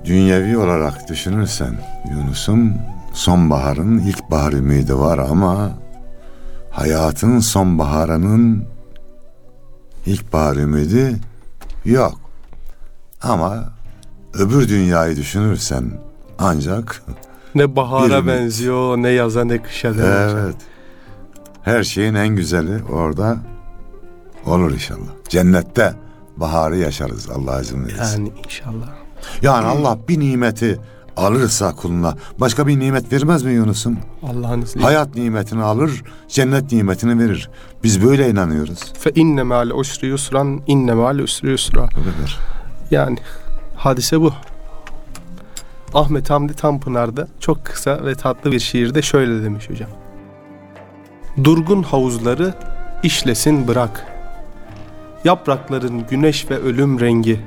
Dünyevi 0.06 0.58
olarak 0.58 1.10
düşünürsen 1.10 1.76
Yunus'um 2.12 2.74
sonbaharın 3.14 3.98
ilkbahar 3.98 4.54
ümidi 4.54 4.98
var 4.98 5.18
ama 5.18 5.72
hayatın 6.72 7.40
sonbaharının 7.40 8.66
ilkbahar 10.06 10.56
ümidi 10.56 11.16
yok. 11.86 12.20
Ama 13.22 13.74
öbür 14.34 14.68
dünyayı 14.70 15.16
düşünürsen 15.18 15.92
ancak 16.40 17.04
ne 17.56 17.76
bahara 17.76 18.22
bir- 18.24 18.28
benziyor 18.28 18.98
ne 18.98 19.10
yaza 19.10 19.44
ne 19.46 19.62
kışa 19.62 19.90
hocam. 19.90 20.06
evet 20.08 20.56
her 21.64 21.84
şeyin 21.84 22.14
en 22.14 22.28
güzeli 22.28 22.84
orada 22.84 23.38
olur 24.46 24.72
inşallah. 24.72 25.10
Cennette 25.30 25.94
baharı 26.38 26.78
yaşarız 26.78 27.30
Allah 27.30 27.62
izin 27.62 27.86
verirse. 27.86 28.04
Yani 28.04 28.32
inşallah. 28.46 28.90
Yani 29.42 29.66
Allah 29.68 29.98
bir 30.08 30.20
nimeti 30.20 30.80
alırsa 31.18 31.76
kuluna 31.76 32.16
başka 32.40 32.68
bir 32.68 32.80
nimet 32.80 33.14
vermez 33.14 33.44
mi 33.44 33.54
Yunus'um? 33.54 33.98
Allah'ın 34.24 34.62
izniyle. 34.62 34.86
Hayat 34.86 35.16
nimetini 35.16 35.64
alır, 35.64 36.04
cennet 36.28 36.72
nimetini 36.72 37.20
verir. 37.20 37.50
Biz 37.84 38.04
böyle 38.04 38.30
inanıyoruz. 38.30 38.94
Fe 39.00 39.12
inne 39.16 39.44
me'al 39.44 39.70
usri 39.70 40.08
yusran 40.08 40.62
inne 40.68 40.94
me'al 40.94 41.20
usri 41.20 41.50
yusra. 41.50 41.88
Kadar. 41.88 42.40
Yani 42.92 43.18
hadise 43.76 44.22
bu. 44.22 44.34
Ahmet 45.94 46.30
Hamdi 46.30 46.54
Tanpınar'da 46.54 47.28
çok 47.40 47.66
kısa 47.66 48.06
ve 48.06 48.16
tatlı 48.16 48.52
bir 48.52 48.60
şiirde 48.60 49.02
şöyle 49.02 49.44
demiş 49.44 49.70
hocam. 49.70 49.90
Durgun 51.44 51.84
havuzları 51.84 52.54
işlesin 53.04 53.68
bırak. 53.68 54.06
Yaprakların 55.24 56.08
güneş 56.10 56.52
ve 56.52 56.58
ölüm 56.58 57.00
rengi. 57.00 57.40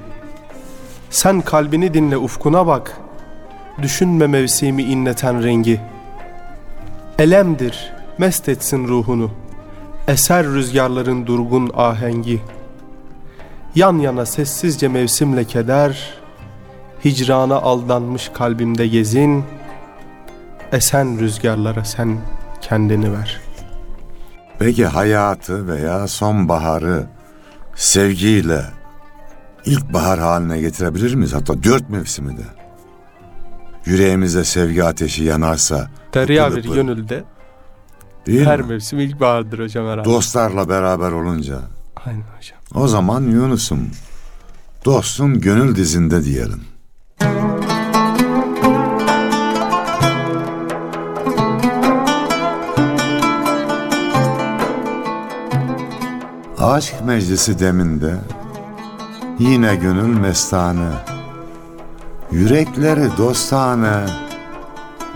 Sen 1.10 1.40
kalbini 1.40 1.94
dinle 1.94 2.16
ufkuna 2.16 2.66
bak. 2.66 2.98
Düşünme 3.82 4.26
mevsimi 4.26 4.82
inleten 4.82 5.42
rengi. 5.42 5.80
Elemdir, 7.18 7.92
mest 8.18 8.48
etsin 8.48 8.88
ruhunu. 8.88 9.30
Eser 10.08 10.46
rüzgarların 10.46 11.26
durgun 11.26 11.70
ahengi. 11.76 12.40
Yan 13.74 13.98
yana 13.98 14.26
sessizce 14.26 14.88
mevsimle 14.88 15.44
keder, 15.44 16.14
Hicrana 17.04 17.56
aldanmış 17.56 18.30
kalbimde 18.34 18.86
gezin, 18.86 19.44
Esen 20.72 21.18
rüzgarlara 21.18 21.84
sen 21.84 22.18
kendini 22.60 23.12
ver. 23.12 23.40
Peki 24.58 24.86
hayatı 24.86 25.66
veya 25.68 26.08
sonbaharı 26.08 27.06
sevgiyle 27.74 28.64
ilkbahar 29.64 30.18
haline 30.18 30.60
getirebilir 30.60 31.14
miyiz? 31.14 31.34
Hatta 31.34 31.62
dört 31.62 31.90
mevsimi 31.90 32.36
de. 32.36 32.61
Yüreğimizde 33.86 34.44
sevgi 34.44 34.84
ateşi 34.84 35.24
yanarsa 35.24 35.90
Derya 36.14 36.56
bir 36.56 36.64
gönülde 36.64 37.24
değil 38.26 38.46
her 38.46 38.60
mi? 38.60 38.66
mevsim 38.68 39.00
ilkbahardır 39.00 39.58
hocam 39.58 39.86
herhalde. 39.86 40.04
Dostlarla 40.08 40.68
beraber 40.68 41.12
olunca 41.12 41.58
Aynen 42.06 42.20
hocam. 42.36 42.58
o 42.84 42.88
zaman 42.88 43.22
Yunus'um 43.22 43.90
dostun 44.84 45.40
gönül 45.40 45.76
dizinde 45.76 46.24
diyelim. 46.24 46.60
Aşk 56.58 56.94
meclisi 57.04 57.58
deminde 57.58 58.14
yine 59.38 59.76
gönül 59.76 60.18
mestane 60.20 60.88
Yürekleri 62.32 63.16
dostane 63.18 64.06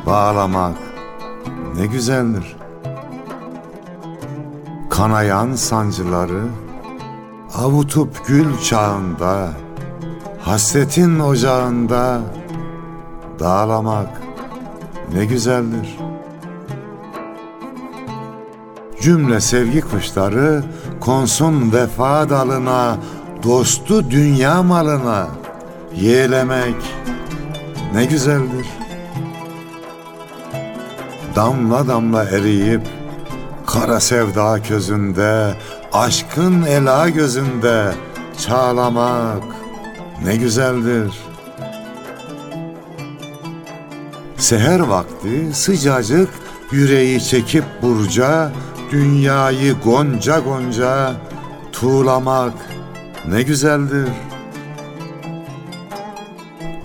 bağlamak 0.07 0.77
ne 1.77 1.87
güzeldir. 1.87 2.57
Kanayan 4.91 5.55
sancıları 5.55 6.43
avutup 7.55 8.27
gül 8.27 8.59
çağında, 8.59 9.51
hasretin 10.41 11.19
ocağında 11.19 12.21
dağlamak 13.39 14.23
ne 15.15 15.25
güzeldir. 15.25 15.99
Cümle 19.01 19.41
sevgi 19.41 19.81
kuşları 19.81 20.65
konsun 21.01 21.73
vefa 21.73 22.31
dalına, 22.31 22.97
dostu 23.43 24.11
dünya 24.11 24.63
malına 24.63 25.46
yeğlemek 25.97 26.77
ne 27.95 28.05
güzeldir. 28.05 28.67
Damla 31.37 31.89
damla 31.89 32.25
eriyip 32.25 32.83
kara 33.67 34.01
sevda 34.01 34.63
közünde, 34.63 35.55
aşkın 35.93 36.63
ela 36.63 37.09
gözünde 37.09 37.93
çağlamak 38.47 39.43
ne 40.25 40.37
güzeldir. 40.37 41.15
Seher 44.37 44.81
vakti 44.81 45.49
sıcacık 45.53 46.29
yüreği 46.73 47.25
çekip 47.25 47.65
burca, 47.83 48.53
dünyayı 48.93 49.75
gonca 49.85 50.39
gonca 50.39 51.13
tuğlamak 51.73 52.55
ne 53.29 53.43
güzeldir. 53.43 54.09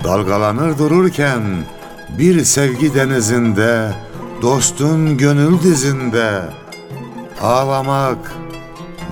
Dalgalanır 0.04 0.78
dururken 0.78 1.42
bir 2.18 2.44
sevgi 2.44 2.96
denizinde, 2.96 3.92
dostun 4.42 5.18
gönül 5.18 5.60
dizinde 5.64 6.42
ağlamak 7.42 8.32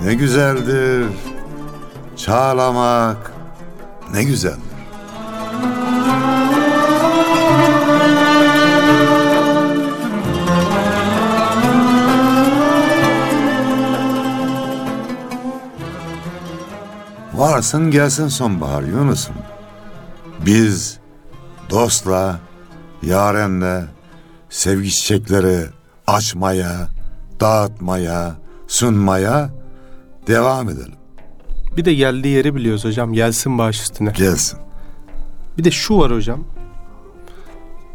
ne 0.03 0.13
güzeldir. 0.13 1.05
Çağlamak 2.17 3.31
ne 4.13 4.23
güzeldir. 4.23 4.69
Varsın 17.33 17.91
gelsin 17.91 18.27
sonbahar 18.27 18.83
Yunus'um. 18.83 19.35
Biz 20.45 20.99
dostla, 21.69 22.39
yarenle 23.03 23.85
sevgi 24.49 24.89
çiçekleri 24.89 25.65
açmaya, 26.07 26.87
dağıtmaya, 27.39 28.35
sunmaya 28.67 29.49
devam 30.27 30.69
edelim. 30.69 30.93
Bir 31.77 31.85
de 31.85 31.93
geldiği 31.93 32.27
yeri 32.27 32.55
biliyoruz 32.55 32.85
hocam. 32.85 33.13
Gelsin 33.13 33.57
baş 33.57 33.81
üstüne. 33.81 34.11
Gelsin. 34.11 34.59
Bir 35.57 35.63
de 35.63 35.71
şu 35.71 35.97
var 35.97 36.11
hocam. 36.11 36.43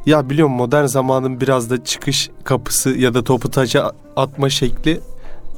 Ya 0.07 0.30
biliyorum 0.30 0.54
modern 0.54 0.87
zamanın 0.87 1.40
biraz 1.40 1.70
da 1.70 1.85
çıkış 1.85 2.30
kapısı 2.44 2.90
ya 2.90 3.14
da 3.14 3.24
topu 3.24 3.50
taça 3.50 3.92
atma 4.16 4.50
şekli 4.50 5.00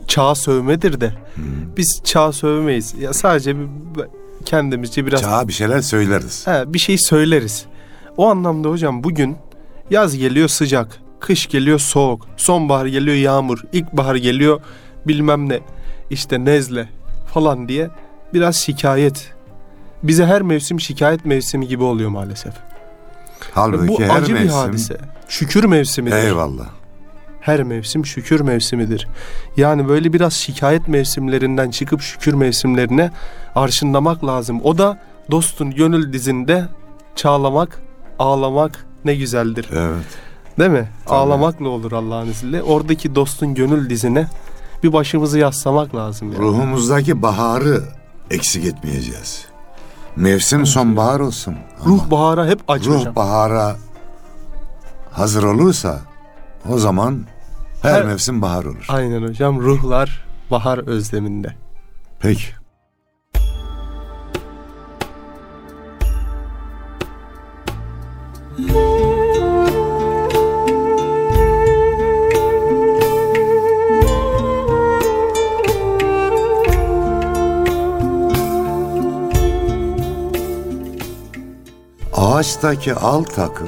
çağ 0.07 0.35
sövmedir 0.35 1.01
de. 1.01 1.13
Biz 1.77 2.01
çağ 2.05 2.33
sövmeyiz. 2.33 2.95
Ya 3.01 3.13
sadece 3.13 3.57
bir, 3.59 3.69
kendimizce 4.47 5.07
biraz 5.07 5.21
Çağa 5.21 5.49
bir 5.49 5.53
şeyler 5.53 5.81
söyleriz. 5.81 6.47
He, 6.47 6.73
bir 6.75 6.79
şey 6.79 6.99
söyleriz. 6.99 7.65
O 8.17 8.27
anlamda 8.29 8.69
hocam 8.69 9.05
bugün 9.05 9.37
yaz 9.91 10.17
geliyor 10.17 10.49
sıcak, 10.49 11.01
kış 11.21 11.47
geliyor 11.47 11.79
soğuk, 11.79 12.27
sonbahar 12.37 12.87
geliyor 12.87 13.17
yağmur, 13.17 13.63
ilkbahar 13.73 14.15
geliyor 14.15 14.61
bilmem 15.07 15.49
ne, 15.49 15.61
işte 16.11 16.45
nezle 16.45 16.89
falan 17.35 17.69
diye 17.69 17.91
biraz 18.35 18.57
şikayet. 18.57 19.33
Bize 20.03 20.27
her 20.27 20.43
mevsim 20.43 20.81
şikayet 20.81 21.25
mevsimi 21.25 21.69
gibi 21.69 21.83
oluyor 21.83 22.11
maalesef. 22.11 22.55
Halbuki 23.53 23.89
Bu 23.89 24.01
her 24.01 24.17
acı 24.23 24.35
bir 24.35 24.41
mevsim 24.41 24.59
hadise. 24.59 24.97
Şükür 25.29 25.65
mevsimidir. 25.65 26.17
eyvallah. 26.17 26.67
Her 27.47 27.63
mevsim 27.63 28.07
şükür 28.07 28.41
mevsimidir. 28.41 29.09
Yani 29.57 29.89
böyle 29.89 30.13
biraz 30.13 30.33
şikayet 30.33 30.89
mevsimlerinden 30.89 31.71
çıkıp 31.71 32.01
şükür 32.01 32.35
mevsimlerine 32.35 33.11
arşınlamak 33.55 34.25
lazım. 34.25 34.61
O 34.65 34.79
da 34.79 34.99
dostun 35.31 35.71
gönül 35.71 36.13
dizinde 36.13 36.69
çağlamak, 37.17 37.83
ağlamak 38.19 38.87
ne 39.05 39.15
güzeldir. 39.15 39.69
Evet. 39.73 40.05
Değil 40.59 40.71
mi? 40.71 40.89
Ağlamakla 41.07 41.69
olur 41.69 41.93
Allah'ın 41.93 42.29
izniyle. 42.29 42.63
Oradaki 42.63 43.15
dostun 43.15 43.55
gönül 43.55 43.91
dizine 43.91 44.27
bir 44.83 44.93
başımızı 44.93 45.39
yaslamak 45.39 45.95
lazım. 45.95 46.33
Yani. 46.33 46.43
Ruhumuzdaki 46.43 47.23
baharı 47.23 47.83
eksik 48.31 48.65
etmeyeceğiz. 48.65 49.47
Mevsim 50.17 50.67
sonbahar 50.67 51.21
olsun. 51.21 51.57
Ama 51.81 51.95
Ruh 51.95 52.11
bahara 52.11 52.47
hep 52.47 52.61
acı 52.69 52.91
ruh 52.91 53.15
bahara 53.17 53.77
hazır 55.13 55.43
olursa 55.43 56.01
o 56.69 56.79
zaman 56.79 57.27
her, 57.87 57.95
Her- 57.95 58.05
mevsim 58.05 58.43
bahar 58.43 58.65
olur. 58.65 58.87
Aynen 58.89 59.23
hocam. 59.23 59.61
Ruhlar 59.61 60.27
bahar 60.51 60.79
özleminde. 60.79 61.55
Peki. 62.21 62.47
Ağaçtaki 82.13 82.95
al 82.95 83.23
takı, 83.23 83.65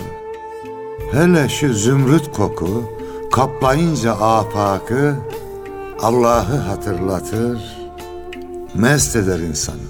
hele 1.12 1.48
şu 1.48 1.74
zümrüt 1.74 2.33
koku, 2.33 2.97
kaplayınca 3.32 4.12
afakı, 4.12 5.14
Allah'ı 6.02 6.56
hatırlatır, 6.56 7.78
mest 8.74 9.16
eder 9.16 9.38
insanı. 9.38 9.88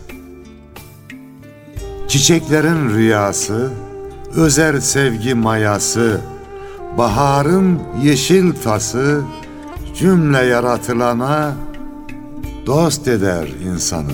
Çiçeklerin 2.09 2.91
rüyası, 2.95 3.71
özer 4.37 4.81
sevgi 4.81 5.35
mayası, 5.35 6.21
baharın 6.99 7.81
yeşil 8.03 8.53
tası, 8.65 9.23
cümle 9.95 10.39
yaratılana 10.39 11.55
dost 12.67 13.09
eder 13.09 13.49
insanı. 13.73 14.13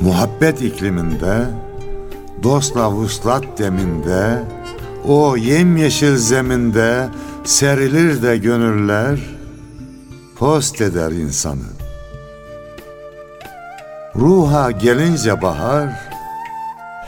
Muhabbet 0.00 0.62
ikliminde, 0.62 1.46
dostla 2.42 2.92
vuslat 2.92 3.44
deminde, 3.58 4.44
o 5.04 5.36
yemyeşil 5.36 6.16
zeminde 6.16 7.08
serilir 7.44 8.22
de 8.22 8.36
gönüller, 8.36 9.18
post 10.36 10.80
eder 10.80 11.10
insanı. 11.10 11.74
Ruha 14.16 14.70
gelince 14.70 15.42
bahar, 15.42 15.88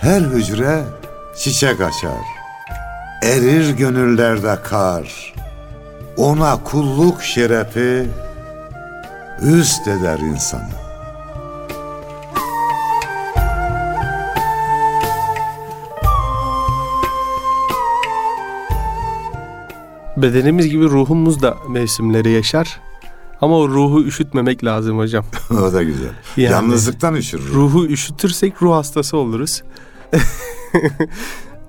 her 0.01 0.21
hücre 0.21 0.83
çiçek 1.37 1.81
açar. 1.81 2.25
Erir 3.23 3.71
gönüllerde 3.71 4.59
kar, 4.65 5.35
ona 6.17 6.63
kulluk 6.65 7.23
şerefi 7.23 8.07
üst 9.43 9.89
eder 9.89 10.19
insanı. 10.19 10.86
Bedenimiz 20.17 20.69
gibi 20.69 20.85
ruhumuz 20.85 21.43
da 21.43 21.57
mevsimleri 21.69 22.31
yaşar. 22.31 22.81
Ama 23.41 23.57
o 23.59 23.69
ruhu 23.69 24.03
üşütmemek 24.03 24.65
lazım 24.65 24.99
hocam. 24.99 25.25
o 25.51 25.73
da 25.73 25.83
güzel. 25.83 26.09
Yani- 26.37 26.53
Yalnızlıktan 26.53 27.15
üşürür. 27.15 27.53
Ruhu 27.55 27.87
üşütürsek 27.87 28.63
ruh 28.63 28.73
hastası 28.75 29.17
oluruz. 29.17 29.63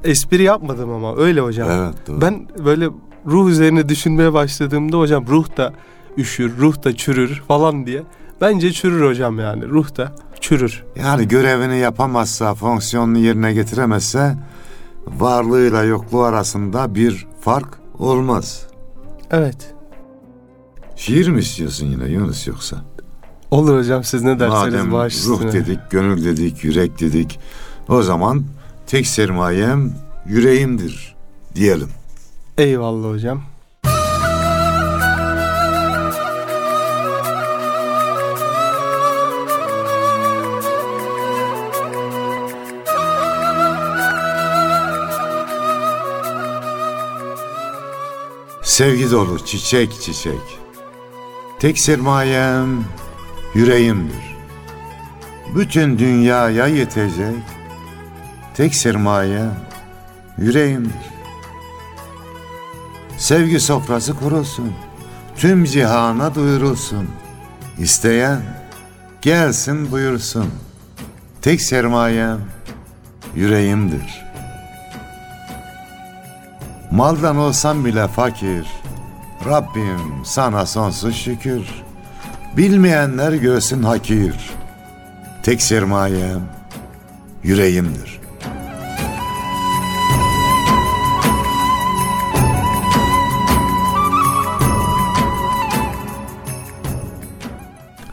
Espri 0.04 0.44
yapmadım 0.44 0.90
ama 0.90 1.16
öyle 1.18 1.42
hocam. 1.42 1.70
Evet, 1.72 1.96
doğru. 2.08 2.22
Ben 2.22 2.48
böyle 2.66 2.90
ruh 3.26 3.50
üzerine 3.50 3.90
düşünmeye 3.90 4.34
başladığımda 4.34 4.98
hocam 4.98 5.28
ruh 5.28 5.58
da 5.58 5.74
üşür, 6.18 6.58
ruh 6.58 6.84
da 6.84 6.96
çürür 6.96 7.44
falan 7.48 7.86
diye. 7.86 8.04
Bence 8.42 8.74
çürür 8.74 9.10
hocam 9.10 9.40
yani. 9.40 9.68
Ruh 9.68 9.98
da 9.98 10.12
çürür. 10.42 10.84
Yani 10.96 11.28
görevini 11.28 11.78
yapamazsa, 11.78 12.56
fonksiyonunu 12.56 13.18
yerine 13.18 13.54
getiremezse 13.54 14.36
varlığıyla 15.08 15.84
yokluğu 15.84 16.22
arasında 16.24 16.96
bir 16.96 17.28
fark 17.42 17.68
olmaz. 18.00 18.68
Evet. 19.32 19.74
Şiir 20.96 21.30
mi 21.30 21.40
istiyorsun 21.40 21.86
yine 21.86 22.06
Yunus 22.06 22.48
yoksa? 22.48 22.78
Olur 23.52 23.78
hocam 23.80 24.04
siz 24.04 24.24
ne 24.24 24.40
derseniz 24.40 24.74
Madem 24.74 24.92
baş 24.92 25.26
ruh 25.26 25.54
dedik, 25.54 25.80
gönül 25.90 26.26
dedik, 26.26 26.64
yürek 26.64 27.00
dedik. 27.00 27.40
O 27.90 28.02
zaman 28.02 28.44
tek 28.88 29.08
sermayem 29.08 29.96
yüreğimdir 30.26 31.16
diyelim. 31.56 31.90
Eyvallah 32.58 33.10
hocam. 33.10 33.42
Sevgi 48.78 49.12
dolu 49.12 49.46
çiçek 49.46 50.02
çiçek. 50.02 50.60
Tek 51.60 51.80
sermayem 51.80 52.86
yüreğimdir. 53.54 54.36
Bütün 55.56 56.00
dünyaya 56.00 56.68
yetecek. 56.68 57.44
Tek 58.54 58.76
sermayem 58.76 59.54
yüreğimdir. 60.38 61.10
Sevgi 63.18 63.60
sofrası 63.60 64.14
kurulsun. 64.16 64.74
Tüm 65.36 65.66
cihana 65.66 66.36
duyurulsun. 66.36 67.10
İsteyen 67.80 68.42
gelsin 69.22 69.92
buyursun. 69.92 70.50
Tek 71.42 71.62
sermayem 71.62 72.40
yüreğimdir.'' 73.36 74.27
Maldan 76.92 77.38
olsam 77.38 77.86
bile 77.86 78.08
fakir. 78.08 78.68
Rabbim 79.46 80.26
sana 80.26 80.66
sonsuz 80.66 81.16
şükür. 81.16 81.62
Bilmeyenler 82.58 83.34
görsün 83.34 83.84
hakir. 83.84 84.36
Tek 85.44 85.62
sermayem 85.62 86.42
yüreğimdir. 87.44 88.20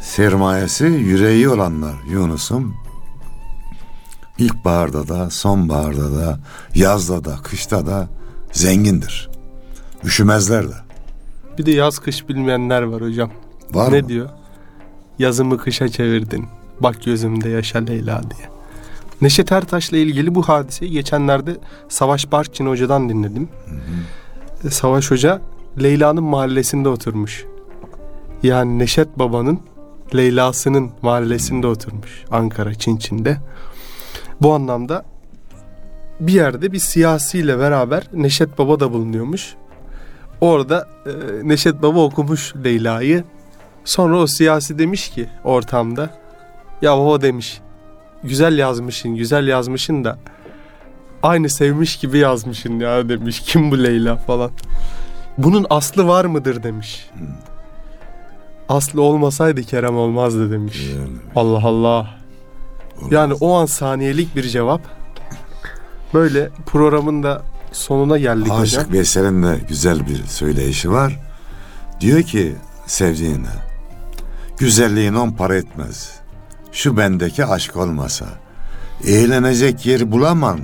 Sermayesi 0.00 0.84
yüreği 0.84 1.48
olanlar 1.48 1.94
Yunus'um 2.10 2.76
İlkbaharda 4.38 5.08
da, 5.08 5.30
sonbaharda 5.30 6.16
da, 6.16 6.38
yazda 6.74 7.24
da, 7.24 7.36
kışta 7.42 7.86
da 7.86 8.08
zengindir. 8.54 9.30
Üşümezler 10.04 10.68
de. 10.68 10.74
Bir 11.58 11.66
de 11.66 11.70
yaz 11.70 11.98
kış 11.98 12.28
bilmeyenler 12.28 12.82
var 12.82 13.02
hocam. 13.02 13.30
Var 13.70 13.92
ne 13.92 14.00
mı? 14.00 14.08
diyor? 14.08 14.28
Yazımı 15.18 15.58
kışa 15.58 15.88
çevirdin. 15.88 16.46
Bak 16.80 17.04
gözümde 17.04 17.48
yaşa 17.48 17.78
Leyla 17.78 18.22
diye. 18.22 18.48
Neşet 19.20 19.52
Ertaş'la 19.52 19.96
ilgili 19.96 20.34
bu 20.34 20.42
hadiseyi 20.42 20.90
geçenlerde 20.90 21.56
Savaş 21.88 22.32
Barçın 22.32 22.66
Hoca'dan 22.66 23.08
dinledim. 23.08 23.48
E, 24.64 24.70
Savaş 24.70 25.10
Hoca 25.10 25.40
Leyla'nın 25.82 26.24
mahallesinde 26.24 26.88
oturmuş. 26.88 27.44
Yani 28.42 28.78
Neşet 28.78 29.18
Baba'nın 29.18 29.60
Leyla'sının 30.14 30.90
mahallesinde 31.02 31.66
oturmuş. 31.66 32.24
Ankara 32.30 32.74
Çinçin'de. 32.74 33.36
Bu 34.42 34.54
anlamda 34.54 35.04
bir 36.26 36.32
yerde 36.32 36.72
bir 36.72 36.78
siyasiyle 36.78 37.58
beraber 37.58 38.02
Neşet 38.12 38.58
Baba 38.58 38.80
da 38.80 38.92
bulunuyormuş. 38.92 39.54
Orada 40.40 40.88
e, 41.06 41.10
Neşet 41.48 41.82
Baba 41.82 42.00
okumuş 42.00 42.54
Leyla'yı. 42.64 43.24
Sonra 43.84 44.16
o 44.16 44.26
siyasi 44.26 44.78
demiş 44.78 45.08
ki 45.08 45.28
ortamda 45.44 46.10
ya 46.82 46.98
o 46.98 47.22
demiş 47.22 47.60
güzel 48.22 48.58
yazmışsın 48.58 49.14
güzel 49.14 49.48
yazmışsın 49.48 50.04
da 50.04 50.18
aynı 51.22 51.50
sevmiş 51.50 51.96
gibi 51.96 52.18
yazmışsın 52.18 52.80
ya 52.80 53.08
demiş 53.08 53.40
kim 53.40 53.70
bu 53.70 53.84
Leyla 53.84 54.16
falan. 54.16 54.50
Bunun 55.38 55.66
aslı 55.70 56.06
var 56.06 56.24
mıdır 56.24 56.62
demiş. 56.62 57.10
Aslı 58.68 59.02
olmasaydı 59.02 59.62
Kerem 59.62 59.96
olmazdı 59.96 60.52
demiş. 60.52 60.90
Allah 61.36 61.64
Allah. 61.64 62.06
olmaz. 62.98 63.12
Yani 63.12 63.34
o 63.34 63.54
an 63.54 63.66
saniyelik 63.66 64.36
bir 64.36 64.42
cevap. 64.42 65.03
Böyle 66.14 66.50
programın 66.66 67.22
da 67.22 67.42
sonuna 67.72 68.18
geldik 68.18 68.46
hocam. 68.46 68.62
Aşık 68.62 68.92
Veysel'in 68.92 69.42
de 69.42 69.58
güzel 69.68 70.06
bir 70.06 70.24
söyleyişi 70.24 70.90
var. 70.90 71.20
Diyor 72.00 72.22
ki 72.22 72.56
sevdiğine, 72.86 73.48
güzelliğin 74.58 75.14
on 75.14 75.30
para 75.30 75.56
etmez. 75.56 76.10
Şu 76.72 76.96
bendeki 76.96 77.44
aşk 77.44 77.76
olmasa, 77.76 78.26
eğlenecek 79.06 79.86
yer 79.86 80.12
bulamam, 80.12 80.60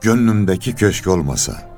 gönlümdeki 0.00 0.74
köşk 0.74 1.06
olmasa. 1.06 1.72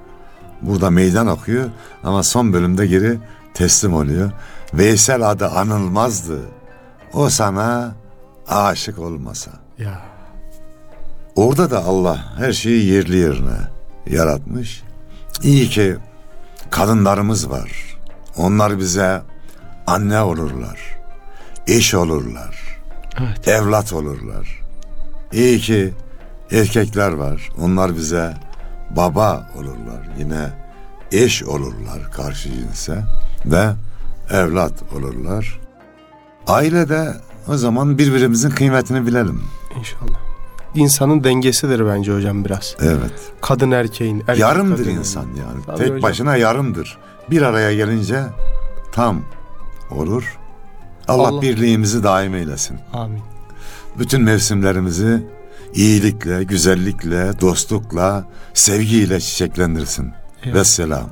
Burada 0.62 0.90
meydan 0.90 1.26
okuyor 1.26 1.70
ama 2.04 2.22
son 2.22 2.52
bölümde 2.52 2.86
geri 2.86 3.18
teslim 3.54 3.94
oluyor. 3.94 4.30
Veysel 4.74 5.30
adı 5.30 5.48
anılmazdı. 5.48 6.40
O 7.12 7.30
sana 7.30 7.94
aşık 8.48 8.98
olmasa. 8.98 9.50
Ya 9.78 10.13
Orada 11.36 11.70
da 11.70 11.84
Allah 11.84 12.34
her 12.38 12.52
şeyi 12.52 12.86
yerli 12.92 13.16
yerine 13.16 13.58
yaratmış. 14.06 14.82
İyi 15.42 15.68
ki 15.68 15.96
kadınlarımız 16.70 17.50
var. 17.50 17.98
Onlar 18.36 18.78
bize 18.78 19.22
anne 19.86 20.20
olurlar. 20.20 20.80
Eş 21.66 21.94
olurlar. 21.94 22.80
Evet. 23.20 23.48
Evlat 23.48 23.92
olurlar. 23.92 24.60
İyi 25.32 25.58
ki 25.58 25.94
erkekler 26.50 27.12
var. 27.12 27.50
Onlar 27.60 27.96
bize 27.96 28.34
baba 28.90 29.50
olurlar. 29.56 30.08
Yine 30.18 30.48
eş 31.12 31.42
olurlar 31.42 32.12
karşı 32.12 32.48
cinse 32.52 32.98
ve 33.46 33.70
evlat 34.30 34.72
olurlar. 34.96 35.60
Ailede 36.46 37.14
o 37.48 37.56
zaman 37.56 37.98
birbirimizin 37.98 38.50
kıymetini 38.50 39.06
bilelim. 39.06 39.42
inşallah. 39.78 40.23
İnsanın 40.74 41.24
dengesidir 41.24 41.86
bence 41.86 42.12
hocam 42.14 42.44
biraz. 42.44 42.76
Evet. 42.80 43.12
Kadın 43.40 43.70
erkeğin. 43.70 44.20
Erkek 44.20 44.38
yarımdır 44.38 44.76
kadının. 44.84 44.98
insan 44.98 45.26
yani. 45.26 45.64
Tabii 45.66 45.78
Tek 45.78 45.86
hocam. 45.88 46.02
başına 46.02 46.36
yarımdır. 46.36 46.98
Bir 47.30 47.42
araya 47.42 47.74
gelince 47.74 48.22
tam 48.92 49.22
olur. 49.90 50.38
Allah, 51.08 51.28
Allah- 51.28 51.42
birliğimizi 51.42 52.02
daim 52.02 52.34
eylesin. 52.34 52.78
Amin. 52.92 53.20
Bütün 53.98 54.22
mevsimlerimizi 54.22 55.22
iyilikle, 55.74 56.44
güzellikle, 56.44 57.40
dostlukla, 57.40 58.24
sevgiyle 58.54 59.20
çiçeklendirsin. 59.20 60.12
Eyvallah. 60.42 60.60
Vesselam. 60.60 61.10